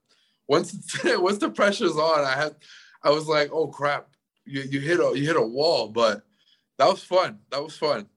[0.46, 2.56] once once the pressure's on, I had
[3.02, 4.08] I was like, oh crap,
[4.48, 6.22] you you hit a you hit a wall, but
[6.78, 7.38] that was fun.
[7.50, 8.08] That was fun.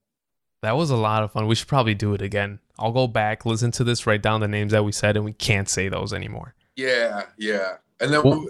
[0.62, 1.48] That was a lot of fun.
[1.48, 2.60] We should probably do it again.
[2.78, 5.34] I'll go back, listen to this, write down the names that we said, and we
[5.34, 6.54] can't say those anymore.
[6.76, 7.78] Yeah, yeah.
[8.00, 8.46] And then well,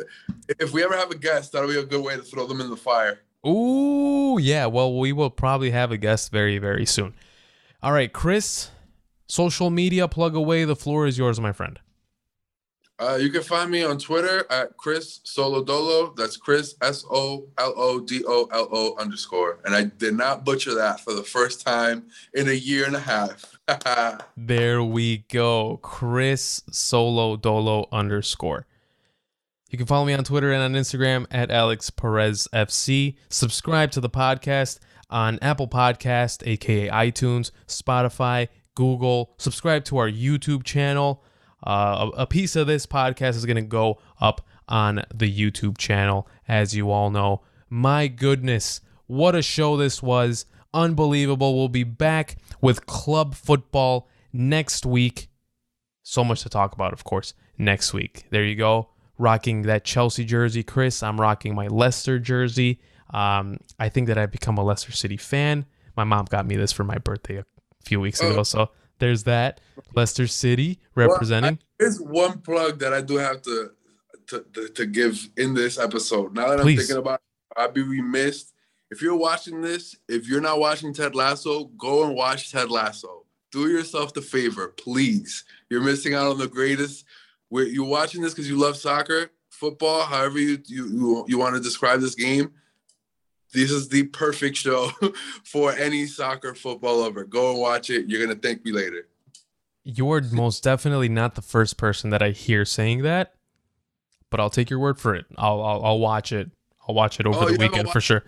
[0.59, 2.69] if we ever have a guest, that'll be a good way to throw them in
[2.69, 3.19] the fire.
[3.45, 4.65] Ooh, yeah.
[4.67, 7.13] Well, we will probably have a guest very, very soon.
[7.81, 8.69] All right, Chris,
[9.27, 10.65] social media plug away.
[10.65, 11.79] The floor is yours, my friend.
[13.01, 16.15] Uh, you can find me on Twitter at Chris Solodolo.
[16.15, 19.57] That's Chris S O L O D O L O underscore.
[19.65, 22.03] And I did not butcher that for the first time
[22.35, 23.57] in a year and a half.
[24.37, 25.79] there we go.
[25.81, 28.67] Chris Solodolo underscore.
[29.71, 33.15] You can follow me on Twitter and on Instagram at Alex Perez FC.
[33.29, 34.77] Subscribe to the podcast
[35.09, 39.33] on Apple Podcast, aka iTunes, Spotify, Google.
[39.39, 41.23] Subscribe to our YouTube channel.
[41.63, 46.27] Uh, a, piece of this podcast is going to go up on the YouTube channel,
[46.47, 47.41] as you all know.
[47.69, 50.45] My goodness, what a show this was!
[50.73, 51.57] Unbelievable.
[51.57, 55.29] We'll be back with club football next week.
[56.01, 58.25] So much to talk about, of course, next week.
[58.31, 58.89] There you go.
[59.17, 61.03] Rocking that Chelsea jersey, Chris.
[61.03, 62.79] I'm rocking my Leicester jersey.
[63.13, 65.65] Um, I think that I've become a Leicester City fan.
[65.95, 67.45] My mom got me this for my birthday a
[67.83, 68.43] few weeks ago, oh.
[68.43, 68.69] so
[69.01, 69.59] there's that.
[69.93, 71.55] Leicester City representing.
[71.55, 73.71] Well, there's one plug that I do have to,
[74.27, 76.33] to to, to give in this episode.
[76.33, 76.79] Now that Please.
[76.79, 78.53] I'm thinking about it, I'd be remiss.
[78.89, 83.25] If you're watching this, if you're not watching Ted Lasso, go and watch Ted Lasso.
[83.51, 85.43] Do yourself the favor, please.
[85.69, 87.03] You're missing out on the greatest.
[87.49, 91.61] You're watching this because you love soccer, football, however you, you, you, you want to
[91.61, 92.51] describe this game
[93.53, 94.91] this is the perfect show
[95.43, 97.23] for any soccer football lover.
[97.23, 98.07] Go and watch it.
[98.07, 99.07] You're gonna thank me later.
[99.83, 103.33] You're most definitely not the first person that I hear saying that,
[104.29, 105.25] but I'll take your word for it.
[105.37, 106.49] I'll I'll, I'll watch it.
[106.87, 108.23] I'll watch it over oh, the weekend for sure.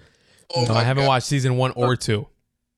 [0.56, 1.10] Oh no, I haven't God.
[1.10, 2.28] watched season one or two.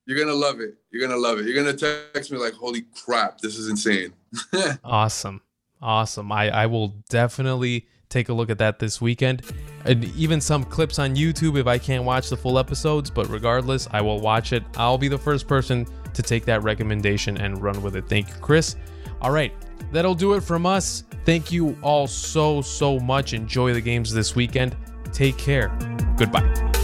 [0.06, 0.76] You're gonna love it.
[0.92, 1.46] You're gonna love it.
[1.46, 4.14] You're gonna text me like, "Holy crap, this is insane."
[4.84, 5.42] awesome,
[5.82, 6.32] awesome.
[6.32, 9.42] I I will definitely take a look at that this weekend.
[9.86, 13.88] And even some clips on YouTube if I can't watch the full episodes, but regardless,
[13.92, 14.64] I will watch it.
[14.78, 18.08] I'll be the first person to take that recommendation and run with it.
[18.08, 18.76] Thank you, Chris.
[19.22, 19.54] All right,
[19.92, 21.04] that'll do it from us.
[21.26, 23.34] Thank you all so, so much.
[23.34, 24.76] Enjoy the games this weekend.
[25.12, 25.70] Take care.
[26.18, 26.75] Goodbye.